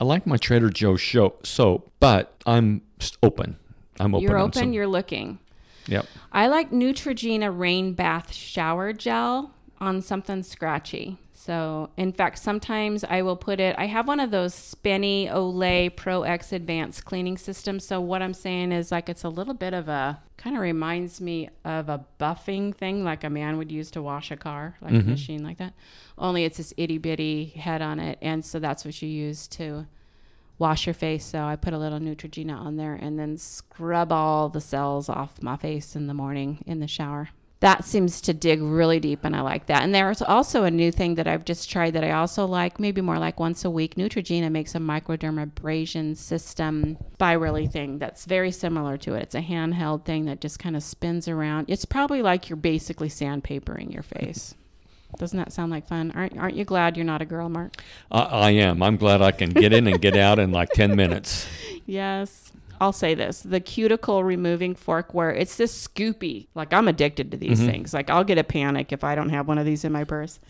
I 0.00 0.04
like 0.04 0.26
my 0.26 0.38
Trader 0.38 0.70
Joe's 0.70 1.02
show, 1.02 1.34
soap, 1.42 1.92
but 2.00 2.42
I'm 2.46 2.80
open. 3.22 3.56
I'm 4.00 4.14
open. 4.14 4.26
you're 4.26 4.38
open, 4.38 4.52
some- 4.54 4.72
you're 4.72 4.86
looking. 4.86 5.38
Yep. 5.88 6.06
I 6.32 6.46
like 6.46 6.70
Neutrogena 6.70 7.56
rain 7.56 7.92
bath 7.92 8.32
shower 8.32 8.92
gel 8.94 9.52
on 9.78 10.00
something 10.00 10.42
scratchy. 10.42 11.18
So, 11.44 11.90
in 11.96 12.12
fact, 12.12 12.38
sometimes 12.38 13.02
I 13.02 13.22
will 13.22 13.34
put 13.34 13.58
it. 13.58 13.74
I 13.76 13.86
have 13.86 14.06
one 14.06 14.20
of 14.20 14.30
those 14.30 14.54
Spenny 14.54 15.28
Olay 15.28 15.94
Pro 15.94 16.22
X 16.22 16.52
Advanced 16.52 17.04
cleaning 17.04 17.36
systems. 17.36 17.84
So, 17.84 18.00
what 18.00 18.22
I'm 18.22 18.32
saying 18.32 18.70
is 18.70 18.92
like 18.92 19.08
it's 19.08 19.24
a 19.24 19.28
little 19.28 19.54
bit 19.54 19.74
of 19.74 19.88
a 19.88 20.20
kind 20.36 20.54
of 20.54 20.62
reminds 20.62 21.20
me 21.20 21.48
of 21.64 21.88
a 21.88 22.04
buffing 22.20 22.72
thing, 22.72 23.02
like 23.02 23.24
a 23.24 23.30
man 23.30 23.58
would 23.58 23.72
use 23.72 23.90
to 23.90 24.02
wash 24.02 24.30
a 24.30 24.36
car, 24.36 24.76
like 24.80 24.92
a 24.92 24.96
mm-hmm. 24.98 25.10
machine 25.10 25.42
like 25.42 25.58
that. 25.58 25.74
Only 26.16 26.44
it's 26.44 26.58
this 26.58 26.72
itty 26.76 26.98
bitty 26.98 27.46
head 27.46 27.82
on 27.82 27.98
it, 27.98 28.18
and 28.22 28.44
so 28.44 28.60
that's 28.60 28.84
what 28.84 29.02
you 29.02 29.08
use 29.08 29.48
to 29.48 29.88
wash 30.60 30.86
your 30.86 30.94
face. 30.94 31.24
So 31.24 31.42
I 31.42 31.56
put 31.56 31.72
a 31.72 31.78
little 31.78 31.98
Neutrogena 31.98 32.56
on 32.56 32.76
there 32.76 32.94
and 32.94 33.18
then 33.18 33.36
scrub 33.36 34.12
all 34.12 34.48
the 34.48 34.60
cells 34.60 35.08
off 35.08 35.42
my 35.42 35.56
face 35.56 35.96
in 35.96 36.06
the 36.06 36.14
morning 36.14 36.62
in 36.66 36.78
the 36.78 36.86
shower. 36.86 37.30
That 37.62 37.84
seems 37.84 38.20
to 38.22 38.34
dig 38.34 38.60
really 38.60 38.98
deep, 38.98 39.20
and 39.22 39.36
I 39.36 39.40
like 39.40 39.66
that. 39.66 39.84
And 39.84 39.94
there's 39.94 40.20
also 40.20 40.64
a 40.64 40.70
new 40.70 40.90
thing 40.90 41.14
that 41.14 41.28
I've 41.28 41.44
just 41.44 41.70
tried 41.70 41.92
that 41.92 42.02
I 42.02 42.10
also 42.10 42.44
like, 42.44 42.80
maybe 42.80 43.00
more 43.00 43.20
like 43.20 43.38
once 43.38 43.64
a 43.64 43.70
week. 43.70 43.94
Neutrogena 43.94 44.50
makes 44.50 44.74
a 44.74 44.78
microdermabrasion 44.78 46.16
system 46.16 46.96
spirally 47.12 47.68
thing 47.68 47.98
that's 47.98 48.24
very 48.24 48.50
similar 48.50 48.96
to 48.96 49.14
it. 49.14 49.22
It's 49.22 49.36
a 49.36 49.40
handheld 49.40 50.04
thing 50.04 50.24
that 50.24 50.40
just 50.40 50.58
kind 50.58 50.74
of 50.74 50.82
spins 50.82 51.28
around. 51.28 51.66
It's 51.68 51.84
probably 51.84 52.20
like 52.20 52.50
you're 52.50 52.56
basically 52.56 53.08
sandpapering 53.08 53.94
your 53.94 54.02
face. 54.02 54.56
Doesn't 55.18 55.38
that 55.38 55.52
sound 55.52 55.70
like 55.70 55.86
fun? 55.86 56.10
Aren't, 56.16 56.36
aren't 56.36 56.56
you 56.56 56.64
glad 56.64 56.96
you're 56.96 57.06
not 57.06 57.22
a 57.22 57.26
girl, 57.26 57.48
Mark? 57.48 57.76
I, 58.10 58.22
I 58.22 58.50
am. 58.50 58.82
I'm 58.82 58.96
glad 58.96 59.22
I 59.22 59.30
can 59.30 59.50
get 59.50 59.72
in 59.72 59.86
and 59.86 60.00
get 60.00 60.16
out 60.16 60.40
in 60.40 60.50
like 60.50 60.70
10 60.70 60.96
minutes. 60.96 61.46
Yes. 61.84 62.52
I'll 62.82 62.92
say 62.92 63.14
this 63.14 63.42
the 63.42 63.60
cuticle 63.60 64.24
removing 64.24 64.74
fork 64.74 65.14
where 65.14 65.30
it's 65.30 65.56
this 65.56 65.86
scoopy. 65.86 66.48
Like 66.56 66.72
I'm 66.72 66.88
addicted 66.88 67.30
to 67.30 67.36
these 67.36 67.60
mm-hmm. 67.60 67.70
things. 67.70 67.94
Like 67.94 68.10
I'll 68.10 68.24
get 68.24 68.38
a 68.38 68.44
panic 68.44 68.92
if 68.92 69.04
I 69.04 69.14
don't 69.14 69.28
have 69.28 69.46
one 69.46 69.56
of 69.56 69.64
these 69.64 69.84
in 69.84 69.92
my 69.92 70.02
purse. 70.02 70.40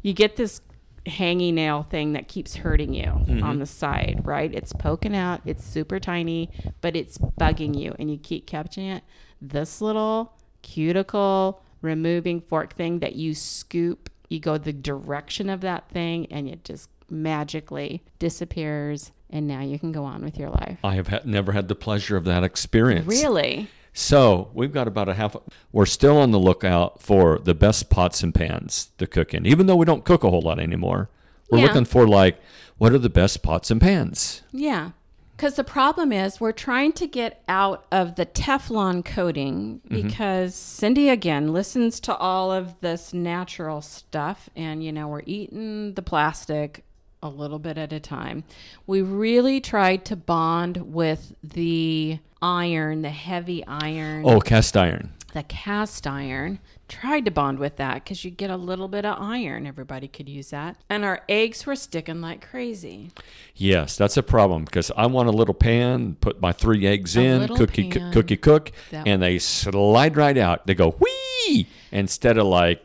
You 0.00 0.14
get 0.14 0.36
this 0.36 0.62
hanging 1.04 1.56
nail 1.56 1.82
thing 1.82 2.14
that 2.14 2.28
keeps 2.28 2.56
hurting 2.56 2.94
you 2.94 3.04
mm-hmm. 3.04 3.42
on 3.42 3.58
the 3.58 3.66
side, 3.66 4.22
right? 4.24 4.54
It's 4.54 4.72
poking 4.72 5.14
out, 5.14 5.42
it's 5.44 5.66
super 5.66 6.00
tiny, 6.00 6.48
but 6.80 6.96
it's 6.96 7.18
bugging 7.18 7.78
you 7.78 7.94
and 7.98 8.10
you 8.10 8.16
keep 8.16 8.46
catching 8.46 8.86
it. 8.86 9.04
This 9.42 9.82
little 9.82 10.32
cuticle 10.62 11.62
removing 11.82 12.40
fork 12.40 12.72
thing 12.72 13.00
that 13.00 13.16
you 13.16 13.34
scoop, 13.34 14.08
you 14.30 14.40
go 14.40 14.56
the 14.56 14.72
direction 14.72 15.50
of 15.50 15.60
that 15.60 15.90
thing 15.90 16.24
and 16.30 16.48
it 16.48 16.64
just 16.64 16.88
magically 17.10 18.02
disappears 18.18 19.12
and 19.32 19.48
now 19.48 19.60
you 19.60 19.78
can 19.78 19.92
go 19.92 20.04
on 20.04 20.22
with 20.22 20.38
your 20.38 20.50
life. 20.50 20.78
I 20.84 20.94
have 20.94 21.08
had, 21.08 21.26
never 21.26 21.52
had 21.52 21.68
the 21.68 21.74
pleasure 21.74 22.16
of 22.16 22.24
that 22.24 22.44
experience. 22.44 23.06
Really? 23.06 23.68
So 23.92 24.50
we've 24.54 24.72
got 24.72 24.88
about 24.88 25.08
a 25.08 25.14
half. 25.14 25.36
We're 25.72 25.86
still 25.86 26.16
on 26.18 26.30
the 26.30 26.38
lookout 26.38 27.02
for 27.02 27.38
the 27.38 27.54
best 27.54 27.90
pots 27.90 28.22
and 28.22 28.34
pans 28.34 28.90
to 28.98 29.06
cook 29.06 29.34
in, 29.34 29.46
even 29.46 29.66
though 29.66 29.76
we 29.76 29.84
don't 29.84 30.04
cook 30.04 30.24
a 30.24 30.30
whole 30.30 30.42
lot 30.42 30.58
anymore. 30.58 31.10
We're 31.50 31.58
Yeah. 31.58 31.66
looking 31.66 31.84
for 31.84 32.06
like, 32.06 32.38
what 32.78 32.92
are 32.92 32.98
the 32.98 33.10
best 33.10 33.42
pots 33.42 33.70
and 33.70 33.80
pans? 33.80 34.42
Yeah. 34.52 34.90
Because 35.36 35.54
the 35.56 35.64
problem 35.64 36.12
is, 36.12 36.40
we're 36.40 36.52
trying 36.52 36.92
to 36.92 37.06
get 37.06 37.42
out 37.48 37.84
of 37.90 38.14
the 38.14 38.24
Teflon 38.24 39.04
coating 39.04 39.80
mm-hmm. 39.84 40.02
because 40.02 40.54
Cindy, 40.54 41.08
again, 41.08 41.52
listens 41.52 41.98
to 42.00 42.14
all 42.16 42.52
of 42.52 42.80
this 42.80 43.12
natural 43.12 43.82
stuff. 43.82 44.48
And, 44.54 44.84
you 44.84 44.92
know, 44.92 45.08
we're 45.08 45.22
eating 45.26 45.94
the 45.94 46.02
plastic 46.02 46.84
a 47.22 47.28
little 47.28 47.58
bit 47.58 47.78
at 47.78 47.92
a 47.92 48.00
time. 48.00 48.44
We 48.86 49.00
really 49.02 49.60
tried 49.60 50.04
to 50.06 50.16
bond 50.16 50.78
with 50.92 51.34
the 51.42 52.18
iron, 52.40 53.02
the 53.02 53.10
heavy 53.10 53.64
iron, 53.66 54.24
Oh, 54.26 54.40
cast 54.40 54.76
iron. 54.76 55.12
the 55.32 55.42
cast 55.44 56.06
iron. 56.06 56.58
Tried 56.88 57.24
to 57.24 57.30
bond 57.30 57.58
with 57.58 57.76
that 57.76 57.94
because 57.94 58.22
you 58.22 58.30
get 58.30 58.50
a 58.50 58.56
little 58.56 58.86
bit 58.88 59.06
of 59.06 59.16
iron. 59.18 59.66
Everybody 59.66 60.08
could 60.08 60.28
use 60.28 60.50
that. 60.50 60.76
And 60.90 61.04
our 61.06 61.22
eggs 61.26 61.64
were 61.64 61.76
sticking 61.76 62.20
like 62.20 62.46
crazy. 62.46 63.10
Yes, 63.54 63.96
that's 63.96 64.18
a 64.18 64.22
problem 64.22 64.64
because 64.64 64.90
I 64.94 65.06
want 65.06 65.28
a 65.28 65.32
little 65.32 65.54
pan, 65.54 66.16
put 66.20 66.42
my 66.42 66.52
three 66.52 66.84
eggs 66.86 67.16
A 67.16 67.22
in, 67.22 67.48
cookie, 67.48 67.88
coo- 67.88 68.10
cookie 68.12 68.36
cook, 68.36 68.72
That- 68.90 69.06
and 69.08 69.22
they 69.22 69.38
slide 69.38 70.16
right 70.18 70.36
out. 70.36 70.66
They 70.66 70.74
go 70.74 70.90
whee 70.98 71.66
instead 71.92 72.36
of 72.36 72.46
like 72.46 72.82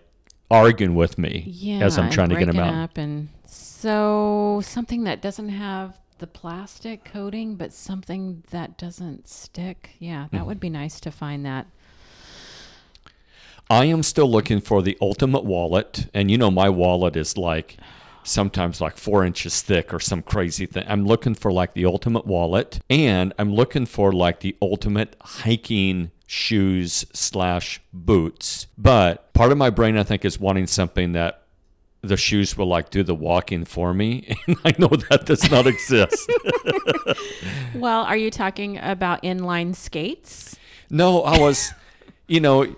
arguing 0.49 0.95
with 0.95 1.17
me 1.17 1.43
yeah, 1.45 1.79
as 1.79 1.97
I'm 1.97 2.09
trying 2.09 2.29
to 2.29 2.37
get 2.37 2.45
them 2.45 2.59
out. 2.59 2.73
Up 2.83 2.97
and 2.97 3.27
so 3.79 4.59
something 4.63 5.03
that 5.03 5.21
doesn't 5.21 5.49
have 5.49 5.99
the 6.17 6.27
plastic 6.27 7.05
coating, 7.05 7.55
but 7.55 7.71
something 7.71 8.43
that 8.49 8.77
doesn't 8.77 9.27
stick. 9.27 9.91
Yeah, 9.99 10.27
that 10.31 10.37
mm-hmm. 10.37 10.47
would 10.47 10.59
be 10.59 10.69
nice 10.69 10.99
to 11.01 11.11
find 11.11 11.45
that. 11.45 11.67
I 13.69 13.85
am 13.85 14.01
still 14.01 14.29
looking 14.29 14.61
for 14.61 14.81
the 14.81 14.97
ultimate 14.99 15.43
wallet, 15.43 16.09
and 16.13 16.31
you 16.31 16.37
know 16.37 16.49
my 16.49 16.69
wallet 16.69 17.15
is 17.15 17.37
like 17.37 17.77
sometimes 18.23 18.81
like 18.81 18.97
four 18.97 19.23
inches 19.23 19.61
thick 19.61 19.93
or 19.93 19.99
some 19.99 20.23
crazy 20.23 20.65
thing. 20.65 20.85
I'm 20.87 21.05
looking 21.05 21.35
for 21.35 21.51
like 21.51 21.73
the 21.73 21.85
ultimate 21.85 22.25
wallet, 22.25 22.79
and 22.89 23.31
I'm 23.37 23.53
looking 23.53 23.85
for 23.85 24.11
like 24.11 24.39
the 24.39 24.55
ultimate 24.59 25.15
hiking 25.21 26.11
shoes 26.25 27.05
slash 27.13 27.79
boots. 27.93 28.67
But 28.75 29.33
part 29.33 29.51
of 29.51 29.57
my 29.59 29.69
brain, 29.69 29.97
I 29.97 30.03
think, 30.03 30.25
is 30.25 30.39
wanting 30.39 30.67
something 30.67 31.11
that 31.13 31.43
the 32.01 32.17
shoes 32.17 32.55
will 32.57 32.67
like 32.67 32.89
do 32.89 33.03
the 33.03 33.15
walking 33.15 33.65
for 33.65 33.93
me, 33.93 34.35
and 34.47 34.55
I 34.63 34.73
know 34.77 34.87
that 35.09 35.25
does 35.25 35.49
not 35.51 35.67
exist. 35.67 36.29
Well, 37.75 38.03
are 38.03 38.17
you 38.17 38.31
talking 38.31 38.77
about 38.79 39.21
inline 39.23 39.75
skates? 39.75 40.55
No, 40.89 41.21
I 41.21 41.37
was, 41.37 41.73
you 42.27 42.39
know, 42.39 42.75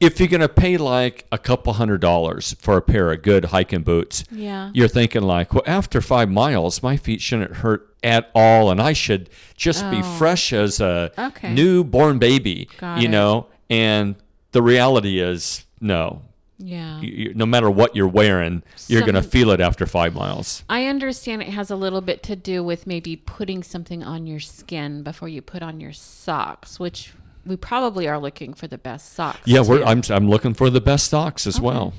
if 0.00 0.18
you're 0.18 0.28
going 0.28 0.40
to 0.40 0.48
pay 0.48 0.76
like 0.76 1.26
a 1.30 1.38
couple 1.38 1.72
hundred 1.74 2.00
dollars 2.00 2.56
for 2.58 2.76
a 2.76 2.82
pair 2.82 3.12
of 3.12 3.22
good 3.22 3.46
hiking 3.46 3.82
boots, 3.82 4.24
Yeah. 4.30 4.70
you're 4.74 4.88
thinking 4.88 5.22
like, 5.22 5.52
well, 5.54 5.62
after 5.66 6.00
five 6.00 6.30
miles, 6.30 6.82
my 6.82 6.96
feet 6.96 7.20
shouldn't 7.20 7.56
hurt 7.56 7.94
at 8.02 8.30
all, 8.34 8.70
and 8.70 8.80
I 8.80 8.92
should 8.92 9.30
just 9.56 9.88
be 9.90 9.98
Oh. 10.02 10.16
fresh 10.18 10.52
as 10.52 10.80
a 10.80 11.12
Okay. 11.18 11.52
newborn 11.52 12.18
baby, 12.18 12.68
Got 12.78 12.98
you 13.00 13.08
it. 13.08 13.10
know. 13.10 13.46
And 13.68 14.16
the 14.52 14.62
reality 14.62 15.20
is, 15.20 15.64
no. 15.80 16.22
Yeah. 16.62 17.00
You- 17.00 17.32
no 17.34 17.46
matter 17.46 17.70
what 17.70 17.96
you're 17.96 18.06
wearing, 18.06 18.62
you're 18.86 19.00
going 19.00 19.14
to 19.14 19.22
feel 19.22 19.50
it 19.50 19.60
after 19.60 19.86
five 19.86 20.14
miles. 20.14 20.62
I 20.68 20.84
understand 20.86 21.40
it 21.42 21.48
has 21.48 21.70
a 21.70 21.76
little 21.76 22.02
bit 22.02 22.22
to 22.24 22.36
do 22.36 22.62
with 22.62 22.86
maybe 22.86 23.16
putting 23.16 23.62
something 23.62 24.02
on 24.04 24.26
your 24.26 24.40
skin 24.40 25.02
before 25.02 25.28
you 25.28 25.40
put 25.40 25.62
on 25.62 25.80
your 25.80 25.92
socks, 25.94 26.78
which 26.78 27.12
we 27.46 27.56
probably 27.56 28.06
are 28.06 28.18
looking 28.18 28.52
for 28.52 28.66
the 28.66 28.76
best 28.76 29.14
socks. 29.14 29.40
Yeah, 29.46 29.62
we're. 29.62 29.82
I'm 29.82 30.02
I'm 30.10 30.28
looking 30.28 30.52
for 30.52 30.68
the 30.68 30.80
best 30.82 31.08
socks 31.08 31.46
as 31.46 31.58
well. 31.58 31.94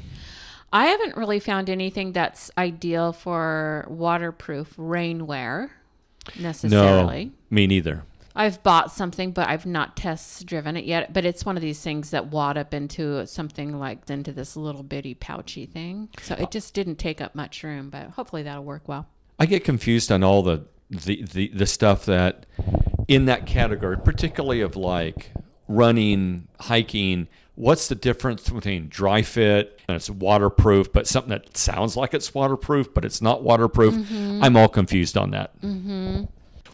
I 0.71 0.85
haven't 0.85 1.17
really 1.17 1.39
found 1.39 1.69
anything 1.69 2.11
that's 2.13 2.51
ideal 2.57 3.11
for 3.13 3.85
waterproof 3.89 4.75
rainwear 4.77 5.69
necessarily. 6.39 7.25
No, 7.25 7.31
me 7.49 7.67
neither. 7.67 8.03
I've 8.35 8.63
bought 8.63 8.91
something, 8.91 9.31
but 9.31 9.47
I've 9.47 9.65
not 9.65 9.97
test 9.97 10.45
driven 10.45 10.77
it 10.77 10.85
yet. 10.85 11.13
But 11.13 11.25
it's 11.25 11.45
one 11.45 11.57
of 11.57 11.61
these 11.61 11.81
things 11.81 12.11
that 12.11 12.27
wad 12.27 12.57
up 12.57 12.73
into 12.73 13.25
something 13.27 13.79
like 13.79 14.09
into 14.09 14.31
this 14.31 14.55
little 14.55 14.83
bitty 14.83 15.13
pouchy 15.13 15.65
thing. 15.65 16.09
So 16.21 16.35
it 16.35 16.51
just 16.51 16.73
didn't 16.73 16.95
take 16.95 17.21
up 17.21 17.35
much 17.35 17.63
room, 17.63 17.89
but 17.89 18.11
hopefully 18.11 18.43
that'll 18.43 18.63
work 18.63 18.87
well. 18.87 19.07
I 19.39 19.45
get 19.45 19.63
confused 19.63 20.11
on 20.11 20.23
all 20.23 20.43
the, 20.43 20.65
the, 20.89 21.23
the, 21.23 21.47
the 21.49 21.65
stuff 21.65 22.05
that 22.05 22.45
in 23.07 23.25
that 23.25 23.45
category, 23.45 23.97
particularly 23.97 24.61
of 24.61 24.75
like 24.75 25.31
running, 25.67 26.47
hiking. 26.59 27.27
What's 27.55 27.87
the 27.87 27.95
difference 27.95 28.49
between 28.49 28.87
dry 28.87 29.21
fit 29.21 29.79
and 29.87 29.95
it's 29.95 30.09
waterproof, 30.09 30.91
but 30.93 31.07
something 31.07 31.29
that 31.29 31.57
sounds 31.57 31.97
like 31.97 32.13
it's 32.13 32.33
waterproof, 32.33 32.93
but 32.93 33.03
it's 33.03 33.21
not 33.21 33.43
waterproof? 33.43 33.93
Mm-hmm. 33.93 34.43
I'm 34.43 34.55
all 34.55 34.69
confused 34.69 35.17
on 35.17 35.31
that. 35.31 35.59
Mm-hmm. 35.61 36.23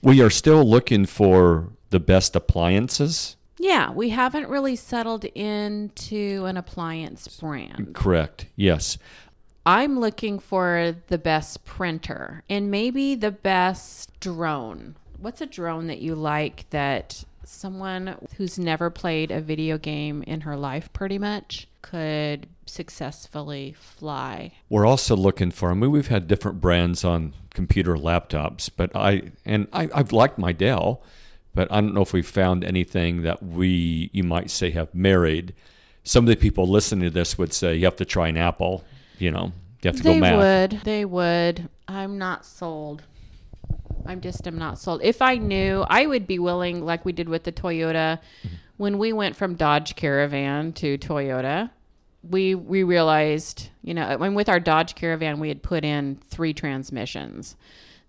We 0.01 0.21
are 0.21 0.29
still 0.29 0.63
looking 0.63 1.05
for 1.05 1.69
the 1.89 1.99
best 1.99 2.35
appliances. 2.35 3.35
Yeah, 3.59 3.91
we 3.91 4.09
haven't 4.09 4.49
really 4.49 4.75
settled 4.75 5.25
into 5.25 6.45
an 6.45 6.57
appliance 6.57 7.27
brand. 7.39 7.95
Correct. 7.95 8.45
Yes. 8.55 8.97
I'm 9.65 9.99
looking 9.99 10.39
for 10.39 10.95
the 11.07 11.17
best 11.17 11.65
printer 11.65 12.43
and 12.49 12.71
maybe 12.71 13.15
the 13.15 13.31
best 13.31 14.17
drone. 14.19 14.95
What's 15.19 15.41
a 15.41 15.45
drone 15.45 15.87
that 15.87 15.99
you 15.99 16.15
like 16.15 16.69
that 16.69 17.25
someone 17.43 18.27
who's 18.37 18.59
never 18.59 18.89
played 18.89 19.31
a 19.31 19.41
video 19.41 19.77
game 19.77 20.23
in 20.23 20.41
her 20.41 20.55
life 20.55 20.91
pretty 20.93 21.17
much 21.17 21.67
could 21.89 22.47
successfully 22.65 23.75
fly? 23.77 24.53
We're 24.69 24.85
also 24.85 25.15
looking 25.15 25.51
for. 25.51 25.71
I 25.71 25.73
mean, 25.73 25.91
we've 25.91 26.07
had 26.07 26.27
different 26.27 26.59
brands 26.59 27.03
on 27.03 27.33
computer 27.53 27.95
laptops, 27.95 28.69
but 28.75 28.95
I 28.95 29.31
and 29.45 29.67
I, 29.71 29.89
I've 29.93 30.11
liked 30.11 30.37
my 30.37 30.51
Dell, 30.51 31.01
but 31.53 31.71
I 31.71 31.81
don't 31.81 31.93
know 31.93 32.01
if 32.01 32.13
we 32.13 32.21
found 32.21 32.63
anything 32.63 33.23
that 33.23 33.41
we 33.41 34.09
you 34.13 34.23
might 34.23 34.49
say 34.49 34.71
have 34.71 34.93
married. 34.93 35.53
Some 36.03 36.25
of 36.25 36.29
the 36.29 36.35
people 36.35 36.67
listening 36.67 37.09
to 37.09 37.09
this 37.09 37.37
would 37.37 37.53
say 37.53 37.75
you 37.75 37.85
have 37.85 37.97
to 37.97 38.05
try 38.05 38.27
an 38.29 38.37
Apple. 38.37 38.83
You 39.17 39.31
know, 39.31 39.51
you 39.81 39.87
have 39.89 39.97
to 39.97 40.03
they 40.03 40.13
go 40.13 40.19
math. 40.19 40.71
would. 40.71 40.81
They 40.83 41.05
would. 41.05 41.69
I'm 41.87 42.17
not 42.17 42.45
sold. 42.45 43.03
I'm 44.05 44.21
just 44.21 44.45
I'm 44.47 44.57
not 44.57 44.77
sold. 44.79 45.01
If 45.03 45.21
I 45.21 45.35
knew, 45.35 45.85
I 45.89 46.05
would 46.05 46.27
be 46.27 46.39
willing, 46.39 46.85
like 46.85 47.05
we 47.05 47.11
did 47.11 47.29
with 47.29 47.43
the 47.43 47.51
Toyota, 47.51 48.19
mm-hmm. 48.19 48.55
when 48.77 48.97
we 48.97 49.11
went 49.13 49.35
from 49.35 49.55
Dodge 49.55 49.95
Caravan 49.95 50.73
to 50.73 50.97
Toyota. 50.97 51.71
We 52.29 52.55
we 52.55 52.83
realized, 52.83 53.69
you 53.83 53.93
know, 53.93 54.17
when 54.17 54.33
with 54.33 54.49
our 54.49 54.59
Dodge 54.59 54.95
Caravan, 54.95 55.39
we 55.39 55.49
had 55.49 55.63
put 55.63 55.83
in 55.83 56.15
three 56.29 56.53
transmissions. 56.53 57.55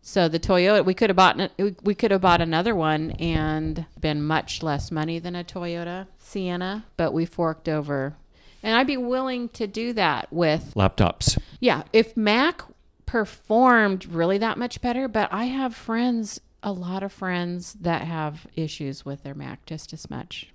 So 0.01 0.29
the 0.29 0.41
Toyota, 0.41 0.85
we 0.85 0.95
could 0.95 1.11
have 1.11 1.17
bought 1.17 1.51
we 1.83 1.95
could 1.95 2.11
have 2.11 2.21
bought 2.21 2.41
another 2.41 2.75
one 2.75 3.11
and 3.13 3.85
been 4.01 4.23
much 4.23 4.63
less 4.63 4.91
money 4.91 5.19
than 5.19 5.35
a 5.35 5.45
Toyota 5.45 6.07
Sienna, 6.19 6.87
but 6.97 7.13
we 7.13 7.27
forked 7.27 7.69
over. 7.69 8.17
And 8.63 8.77
I'd 8.77 8.87
be 8.87 8.97
willing 8.97 9.51
to 9.51 9.67
do 9.67 9.93
that 9.93 10.33
with 10.33 10.73
Laptops. 10.75 11.39
yeah, 11.61 11.85
if 11.93 12.17
Mac 12.17 12.63
performed 13.07 14.07
really 14.07 14.39
that 14.39 14.59
much 14.59 14.81
better, 14.81 15.09
but 15.09 15.29
I 15.33 15.45
have 15.45 15.75
friends, 15.75 16.41
a 16.63 16.73
lot 16.73 17.03
of 17.03 17.13
friends 17.13 17.75
that 17.81 18.03
have 18.03 18.47
issues 18.57 19.05
with 19.05 19.23
their 19.23 19.35
Mac 19.35 19.65
just 19.65 19.93
as 19.93 20.11
much. 20.11 20.49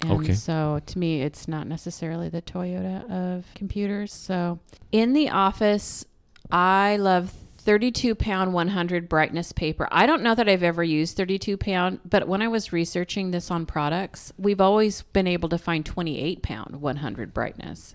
And 0.00 0.12
Okay. 0.12 0.34
so 0.34 0.80
to 0.86 0.98
me, 0.98 1.22
it's 1.22 1.48
not 1.48 1.66
necessarily 1.66 2.28
the 2.28 2.42
Toyota 2.42 3.08
of 3.10 3.44
computers. 3.54 4.12
So 4.12 4.58
in 4.92 5.12
the 5.12 5.30
office, 5.30 6.04
I 6.50 6.96
love 6.98 7.32
32 7.58 8.14
pound 8.14 8.52
100 8.52 9.08
brightness 9.08 9.52
paper. 9.52 9.88
I 9.90 10.04
don't 10.04 10.22
know 10.22 10.34
that 10.34 10.48
I've 10.48 10.62
ever 10.62 10.84
used 10.84 11.16
32 11.16 11.56
pound, 11.56 12.00
but 12.08 12.28
when 12.28 12.42
I 12.42 12.48
was 12.48 12.72
researching 12.72 13.30
this 13.30 13.50
on 13.50 13.64
products, 13.64 14.32
we've 14.38 14.60
always 14.60 15.00
been 15.02 15.26
able 15.26 15.48
to 15.48 15.56
find 15.56 15.86
28 15.86 16.42
pound 16.42 16.82
100 16.82 17.32
brightness. 17.32 17.94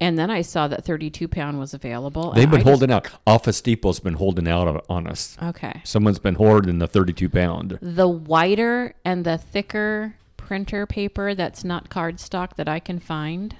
And 0.00 0.18
then 0.18 0.30
I 0.30 0.42
saw 0.42 0.68
that 0.68 0.84
32 0.84 1.26
pound 1.28 1.58
was 1.58 1.72
available. 1.74 2.32
They've 2.32 2.48
been 2.50 2.60
I 2.60 2.62
just- 2.62 2.68
holding 2.68 2.92
out. 2.92 3.08
Office 3.26 3.60
Depot's 3.60 3.98
been 4.00 4.14
holding 4.14 4.46
out 4.46 4.84
on 4.88 5.06
us. 5.06 5.36
Okay. 5.42 5.80
Someone's 5.84 6.18
been 6.20 6.34
hoarding 6.36 6.78
the 6.78 6.86
32 6.86 7.28
pound. 7.28 7.78
The 7.80 8.08
whiter 8.08 8.94
and 9.04 9.24
the 9.24 9.38
thicker 9.38 10.14
printer 10.44 10.84
paper 10.84 11.34
that's 11.34 11.64
not 11.64 11.88
cardstock 11.88 12.54
that 12.56 12.68
I 12.68 12.78
can 12.78 12.98
find, 12.98 13.56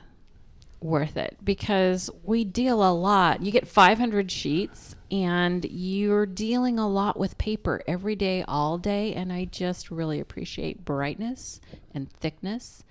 worth 0.85 1.17
it 1.17 1.39
because 1.43 2.11
we 2.23 2.45
deal 2.45 2.87
a 2.87 2.93
lot. 2.93 3.43
You 3.43 3.51
get 3.51 3.67
500 3.67 4.31
sheets 4.31 4.95
and 5.11 5.65
you're 5.65 6.27
dealing 6.27 6.79
a 6.79 6.87
lot 6.87 7.19
with 7.19 7.39
paper 7.39 7.83
every 7.89 8.15
day, 8.15 8.45
all 8.47 8.77
day. 8.77 9.15
And 9.15 9.33
I 9.33 9.47
just 9.47 9.91
really 9.91 10.21
appreciate 10.21 10.85
brightness 10.85 11.59
and 11.95 12.13
thickness. 12.13 12.85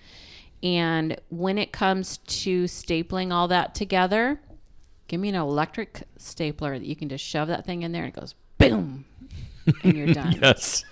And 0.63 1.19
when 1.29 1.59
it 1.59 1.71
comes 1.71 2.17
to 2.17 2.63
stapling 2.63 3.31
all 3.31 3.47
that 3.49 3.75
together, 3.75 4.41
give 5.07 5.19
me 5.19 5.29
an 5.29 5.35
electric 5.35 6.03
stapler 6.17 6.79
that 6.79 6.85
you 6.85 6.95
can 6.95 7.09
just 7.09 7.23
shove 7.23 7.47
that 7.49 7.63
thing 7.63 7.83
in 7.83 7.91
there 7.91 8.05
and 8.05 8.15
it 8.15 8.19
goes 8.19 8.33
boom 8.57 9.05
and 9.83 9.95
you're 9.95 10.07
done. 10.13 10.39
Yes. 10.41 10.83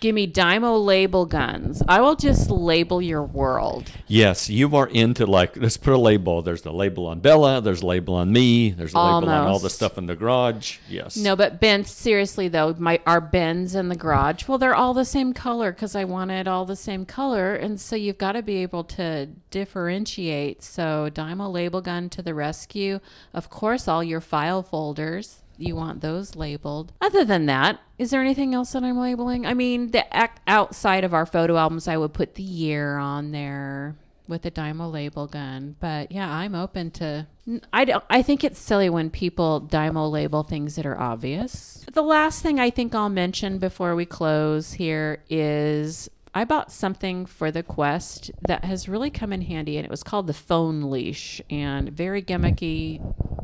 Give 0.00 0.14
me 0.14 0.30
Dymo 0.30 0.84
label 0.84 1.24
guns. 1.24 1.82
I 1.88 2.00
will 2.00 2.16
just 2.16 2.50
label 2.50 3.00
your 3.00 3.22
world. 3.22 3.90
Yes, 4.06 4.50
you 4.50 4.74
are 4.76 4.88
into 4.88 5.26
like 5.26 5.56
let's 5.56 5.76
put 5.76 5.94
a 5.94 5.98
label. 5.98 6.42
There's 6.42 6.62
the 6.62 6.72
label 6.72 7.06
on 7.06 7.20
Bella. 7.20 7.60
There's 7.60 7.82
a 7.82 7.86
label 7.86 8.14
on 8.14 8.32
me. 8.32 8.70
There's 8.70 8.92
a 8.92 8.98
label 8.98 9.28
on 9.28 9.46
all 9.46 9.58
the 9.58 9.70
stuff 9.70 9.96
in 9.96 10.06
the 10.06 10.14
garage. 10.14 10.78
Yes. 10.88 11.16
No, 11.16 11.34
but 11.34 11.60
Ben, 11.60 11.84
seriously 11.84 12.48
though, 12.48 12.74
my 12.78 13.00
our 13.06 13.20
bins 13.20 13.74
in 13.74 13.88
the 13.88 13.96
garage, 13.96 14.46
well, 14.46 14.58
they're 14.58 14.74
all 14.74 14.92
the 14.94 15.04
same 15.04 15.32
color 15.32 15.72
because 15.72 15.96
I 15.96 16.04
wanted 16.04 16.46
all 16.46 16.66
the 16.66 16.76
same 16.76 17.06
color, 17.06 17.54
and 17.54 17.80
so 17.80 17.96
you've 17.96 18.18
got 18.18 18.32
to 18.32 18.42
be 18.42 18.56
able 18.56 18.84
to 18.84 19.26
differentiate. 19.50 20.62
So 20.62 21.08
Dymo 21.12 21.50
label 21.50 21.80
gun 21.80 22.10
to 22.10 22.22
the 22.22 22.34
rescue. 22.34 23.00
Of 23.32 23.48
course, 23.48 23.88
all 23.88 24.04
your 24.04 24.20
file 24.20 24.62
folders. 24.62 25.42
You 25.58 25.76
want 25.76 26.00
those 26.00 26.36
labeled. 26.36 26.92
Other 27.00 27.24
than 27.24 27.46
that, 27.46 27.80
is 27.98 28.10
there 28.10 28.20
anything 28.20 28.54
else 28.54 28.72
that 28.72 28.84
I'm 28.84 28.98
labeling? 28.98 29.46
I 29.46 29.54
mean, 29.54 29.90
the 29.90 30.04
outside 30.46 31.04
of 31.04 31.14
our 31.14 31.26
photo 31.26 31.56
albums, 31.56 31.88
I 31.88 31.96
would 31.96 32.12
put 32.12 32.34
the 32.34 32.42
year 32.42 32.98
on 32.98 33.32
there 33.32 33.96
with 34.28 34.44
a 34.44 34.50
Dymo 34.50 34.90
label 34.90 35.26
gun. 35.26 35.76
But 35.80 36.12
yeah, 36.12 36.30
I'm 36.30 36.54
open 36.54 36.90
to. 36.92 37.26
I 37.72 37.84
don't. 37.84 38.04
I 38.10 38.22
think 38.22 38.44
it's 38.44 38.58
silly 38.58 38.90
when 38.90 39.10
people 39.10 39.60
Dymo 39.60 40.10
label 40.10 40.42
things 40.42 40.76
that 40.76 40.86
are 40.86 40.98
obvious. 40.98 41.84
The 41.92 42.02
last 42.02 42.42
thing 42.42 42.58
I 42.58 42.70
think 42.70 42.94
I'll 42.94 43.08
mention 43.08 43.58
before 43.58 43.94
we 43.94 44.04
close 44.04 44.74
here 44.74 45.22
is 45.30 46.10
I 46.34 46.44
bought 46.44 46.70
something 46.70 47.24
for 47.24 47.50
the 47.50 47.62
Quest 47.62 48.30
that 48.46 48.64
has 48.64 48.88
really 48.88 49.10
come 49.10 49.32
in 49.32 49.42
handy, 49.42 49.78
and 49.78 49.86
it 49.86 49.90
was 49.90 50.02
called 50.02 50.26
the 50.26 50.34
Phone 50.34 50.90
Leash, 50.90 51.40
and 51.48 51.88
very 51.90 52.22
gimmicky 52.22 53.00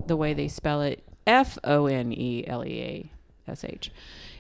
the 0.07 0.17
way 0.17 0.35
they 0.35 0.49
spell 0.49 0.83
it. 0.83 1.03
F 1.27 1.59
O 1.65 1.87
N 1.87 2.13
E 2.13 2.45
L 2.47 2.65
E 2.65 2.81
A 2.81 3.11
sh. 3.55 3.89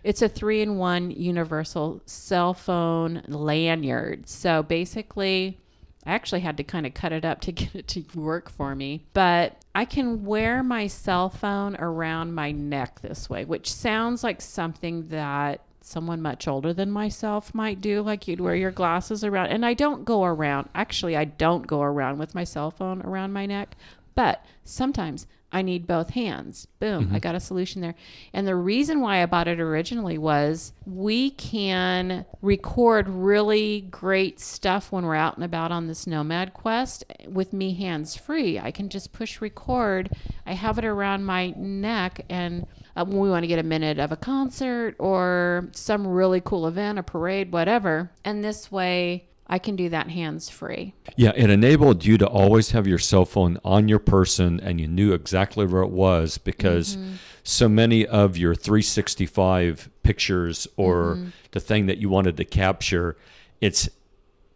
It's 0.04 0.22
a 0.22 0.28
three-in-one 0.28 1.10
universal 1.12 2.00
cell 2.06 2.54
phone 2.54 3.22
lanyard. 3.28 4.28
So 4.28 4.62
basically, 4.62 5.58
I 6.04 6.12
actually 6.12 6.40
had 6.40 6.56
to 6.56 6.64
kind 6.64 6.86
of 6.86 6.94
cut 6.94 7.12
it 7.12 7.24
up 7.24 7.40
to 7.42 7.52
get 7.52 7.74
it 7.74 7.88
to 7.88 8.04
work 8.14 8.50
for 8.50 8.74
me, 8.74 9.04
but 9.12 9.56
I 9.74 9.84
can 9.84 10.24
wear 10.24 10.62
my 10.62 10.86
cell 10.86 11.30
phone 11.30 11.76
around 11.76 12.34
my 12.34 12.52
neck 12.52 13.00
this 13.00 13.30
way, 13.30 13.44
which 13.44 13.72
sounds 13.72 14.22
like 14.24 14.40
something 14.40 15.08
that 15.08 15.60
someone 15.84 16.22
much 16.22 16.46
older 16.46 16.72
than 16.72 16.90
myself 16.90 17.54
might 17.54 17.80
do 17.80 18.02
like 18.02 18.28
you'd 18.28 18.40
wear 18.40 18.54
your 18.54 18.70
glasses 18.70 19.24
around 19.24 19.48
and 19.48 19.66
I 19.66 19.74
don't 19.74 20.04
go 20.04 20.22
around 20.22 20.68
actually 20.76 21.16
I 21.16 21.24
don't 21.24 21.66
go 21.66 21.82
around 21.82 22.18
with 22.18 22.36
my 22.36 22.44
cell 22.44 22.70
phone 22.70 23.02
around 23.02 23.32
my 23.32 23.46
neck 23.46 23.74
but 24.14 24.44
sometimes 24.62 25.26
I 25.52 25.62
need 25.62 25.86
both 25.86 26.10
hands. 26.10 26.66
Boom, 26.80 27.10
I 27.12 27.18
got 27.18 27.34
a 27.34 27.40
solution 27.40 27.82
there. 27.82 27.94
And 28.32 28.46
the 28.48 28.56
reason 28.56 29.00
why 29.00 29.22
I 29.22 29.26
bought 29.26 29.48
it 29.48 29.60
originally 29.60 30.16
was 30.16 30.72
we 30.86 31.30
can 31.30 32.24
record 32.40 33.08
really 33.08 33.82
great 33.90 34.40
stuff 34.40 34.90
when 34.90 35.04
we're 35.04 35.14
out 35.14 35.36
and 35.36 35.44
about 35.44 35.70
on 35.70 35.86
this 35.86 36.06
Nomad 36.06 36.54
Quest 36.54 37.04
with 37.28 37.52
me 37.52 37.74
hands 37.74 38.16
free. 38.16 38.58
I 38.58 38.70
can 38.70 38.88
just 38.88 39.12
push 39.12 39.42
record. 39.42 40.10
I 40.46 40.54
have 40.54 40.78
it 40.78 40.86
around 40.86 41.24
my 41.24 41.50
neck 41.56 42.24
and 42.30 42.66
uh, 42.96 43.04
when 43.04 43.20
we 43.20 43.30
want 43.30 43.42
to 43.42 43.48
get 43.48 43.58
a 43.58 43.62
minute 43.62 43.98
of 43.98 44.10
a 44.10 44.16
concert 44.16 44.96
or 44.98 45.68
some 45.72 46.06
really 46.06 46.40
cool 46.40 46.66
event, 46.66 46.98
a 46.98 47.02
parade, 47.02 47.52
whatever. 47.52 48.10
And 48.24 48.42
this 48.42 48.72
way 48.72 49.28
I 49.52 49.58
can 49.58 49.76
do 49.76 49.90
that 49.90 50.08
hands 50.08 50.48
free. 50.48 50.94
Yeah, 51.14 51.32
it 51.36 51.50
enabled 51.50 52.06
you 52.06 52.16
to 52.16 52.26
always 52.26 52.70
have 52.70 52.86
your 52.86 52.98
cell 52.98 53.26
phone 53.26 53.58
on 53.62 53.86
your 53.86 53.98
person 53.98 54.58
and 54.58 54.80
you 54.80 54.88
knew 54.88 55.12
exactly 55.12 55.66
where 55.66 55.82
it 55.82 55.90
was 55.90 56.38
because 56.38 56.96
mm-hmm. 56.96 57.16
so 57.42 57.68
many 57.68 58.06
of 58.06 58.38
your 58.38 58.54
365 58.54 59.90
pictures 60.02 60.66
or 60.78 61.16
mm-hmm. 61.16 61.28
the 61.50 61.60
thing 61.60 61.84
that 61.84 61.98
you 61.98 62.08
wanted 62.08 62.38
to 62.38 62.46
capture, 62.46 63.18
it's 63.60 63.90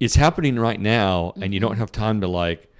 it's 0.00 0.14
happening 0.14 0.58
right 0.58 0.80
now 0.80 1.34
and 1.42 1.52
you 1.52 1.60
don't 1.60 1.72
mm-hmm. 1.72 1.80
have 1.80 1.92
time 1.92 2.22
to 2.22 2.26
like 2.26 2.72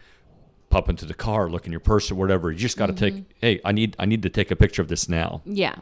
pop 0.71 0.89
into 0.89 1.05
the 1.05 1.13
car, 1.13 1.51
look 1.51 1.67
in 1.67 1.71
your 1.71 1.81
purse 1.81 2.11
or 2.11 2.15
whatever. 2.15 2.51
You 2.51 2.57
just 2.57 2.79
got 2.79 2.87
to 2.87 2.95
take, 2.95 3.25
hey, 3.43 3.61
I 3.63 3.73
need 3.73 3.95
I 3.99 4.07
need 4.07 4.23
to 4.23 4.31
take 4.31 4.51
a 4.51 4.57
picture 4.57 4.81
of 4.81 4.89
this 4.89 5.07
now. 5.07 5.43
Yeah. 5.45 5.77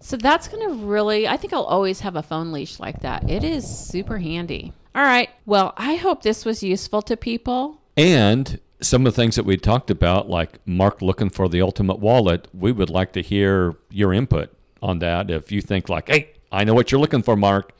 So 0.00 0.16
that's 0.16 0.48
going 0.48 0.68
to 0.68 0.74
really, 0.84 1.28
I 1.28 1.36
think 1.36 1.52
I'll 1.52 1.62
always 1.62 2.00
have 2.00 2.16
a 2.16 2.22
phone 2.24 2.50
leash 2.50 2.80
like 2.80 3.02
that. 3.02 3.30
It 3.30 3.44
is 3.44 3.64
super 3.64 4.18
handy. 4.18 4.72
All 4.94 5.02
right. 5.02 5.30
Well, 5.46 5.72
I 5.76 5.94
hope 5.94 6.22
this 6.22 6.44
was 6.44 6.62
useful 6.62 7.02
to 7.02 7.16
people. 7.16 7.80
And 7.96 8.60
some 8.80 9.06
of 9.06 9.14
the 9.14 9.16
things 9.16 9.36
that 9.36 9.44
we 9.44 9.56
talked 9.56 9.90
about, 9.90 10.28
like 10.28 10.58
Mark 10.66 11.00
looking 11.00 11.30
for 11.30 11.48
the 11.48 11.62
ultimate 11.62 11.98
wallet, 11.98 12.48
we 12.52 12.72
would 12.72 12.90
like 12.90 13.12
to 13.12 13.22
hear 13.22 13.76
your 13.90 14.12
input 14.12 14.54
on 14.82 14.98
that. 14.98 15.30
If 15.30 15.52
you 15.52 15.62
think 15.62 15.88
like, 15.88 16.08
hey, 16.08 16.32
I 16.50 16.64
know 16.64 16.74
what 16.74 16.90
you're 16.90 17.00
looking 17.00 17.22
for, 17.22 17.36
Mark, 17.36 17.72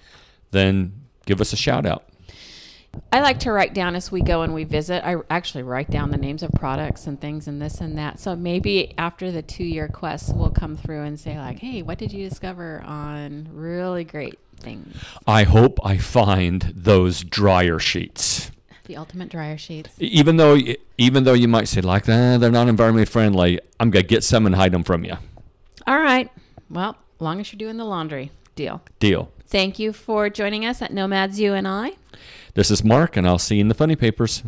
then 0.52 0.92
give 1.26 1.40
us 1.40 1.52
a 1.52 1.56
shout 1.56 1.84
out. 1.84 2.04
I 3.10 3.20
like 3.20 3.40
to 3.40 3.52
write 3.52 3.74
down 3.74 3.94
as 3.94 4.10
we 4.10 4.22
go 4.22 4.42
and 4.42 4.54
we 4.54 4.64
visit. 4.64 5.06
I 5.06 5.16
actually 5.28 5.64
write 5.64 5.90
down 5.90 6.10
the 6.10 6.16
names 6.16 6.42
of 6.42 6.50
products 6.52 7.06
and 7.06 7.20
things 7.20 7.46
and 7.46 7.60
this 7.60 7.80
and 7.80 7.96
that. 7.98 8.18
So 8.18 8.34
maybe 8.34 8.94
after 8.96 9.30
the 9.30 9.42
two 9.42 9.64
year 9.64 9.88
quest, 9.88 10.34
we'll 10.34 10.50
come 10.50 10.76
through 10.76 11.02
and 11.02 11.20
say, 11.20 11.38
like, 11.38 11.58
hey, 11.58 11.82
what 11.82 11.98
did 11.98 12.12
you 12.12 12.28
discover 12.28 12.82
on 12.86 13.48
really 13.52 14.04
great 14.04 14.38
things? 14.58 14.96
I 15.26 15.42
hope 15.42 15.78
I 15.84 15.98
find 15.98 16.72
those 16.74 17.22
dryer 17.22 17.78
sheets. 17.78 18.50
The 18.86 18.96
ultimate 18.96 19.28
dryer 19.28 19.58
sheets. 19.58 19.90
Even 19.98 20.36
though, 20.36 20.58
even 20.98 21.24
though 21.24 21.34
you 21.34 21.48
might 21.48 21.68
say 21.68 21.82
like, 21.82 22.08
eh, 22.08 22.38
they're 22.38 22.50
not 22.50 22.66
environmentally 22.66 23.08
friendly, 23.08 23.60
I'm 23.78 23.90
gonna 23.90 24.02
get 24.02 24.24
some 24.24 24.46
and 24.46 24.54
hide 24.54 24.72
them 24.72 24.84
from 24.84 25.04
you. 25.04 25.16
All 25.86 25.98
right. 26.00 26.30
Well, 26.70 26.96
long 27.20 27.40
as 27.40 27.52
you're 27.52 27.58
doing 27.58 27.76
the 27.76 27.84
laundry, 27.84 28.30
deal. 28.54 28.82
Deal. 28.98 29.30
Thank 29.46 29.78
you 29.78 29.92
for 29.92 30.30
joining 30.30 30.64
us 30.64 30.80
at 30.80 30.92
Nomads 30.92 31.38
You 31.38 31.52
and 31.52 31.68
I. 31.68 31.92
This 32.54 32.70
is 32.70 32.84
Mark, 32.84 33.16
and 33.16 33.26
I'll 33.26 33.38
see 33.38 33.56
you 33.56 33.60
in 33.62 33.68
the 33.68 33.74
funny 33.74 33.96
papers. 33.96 34.40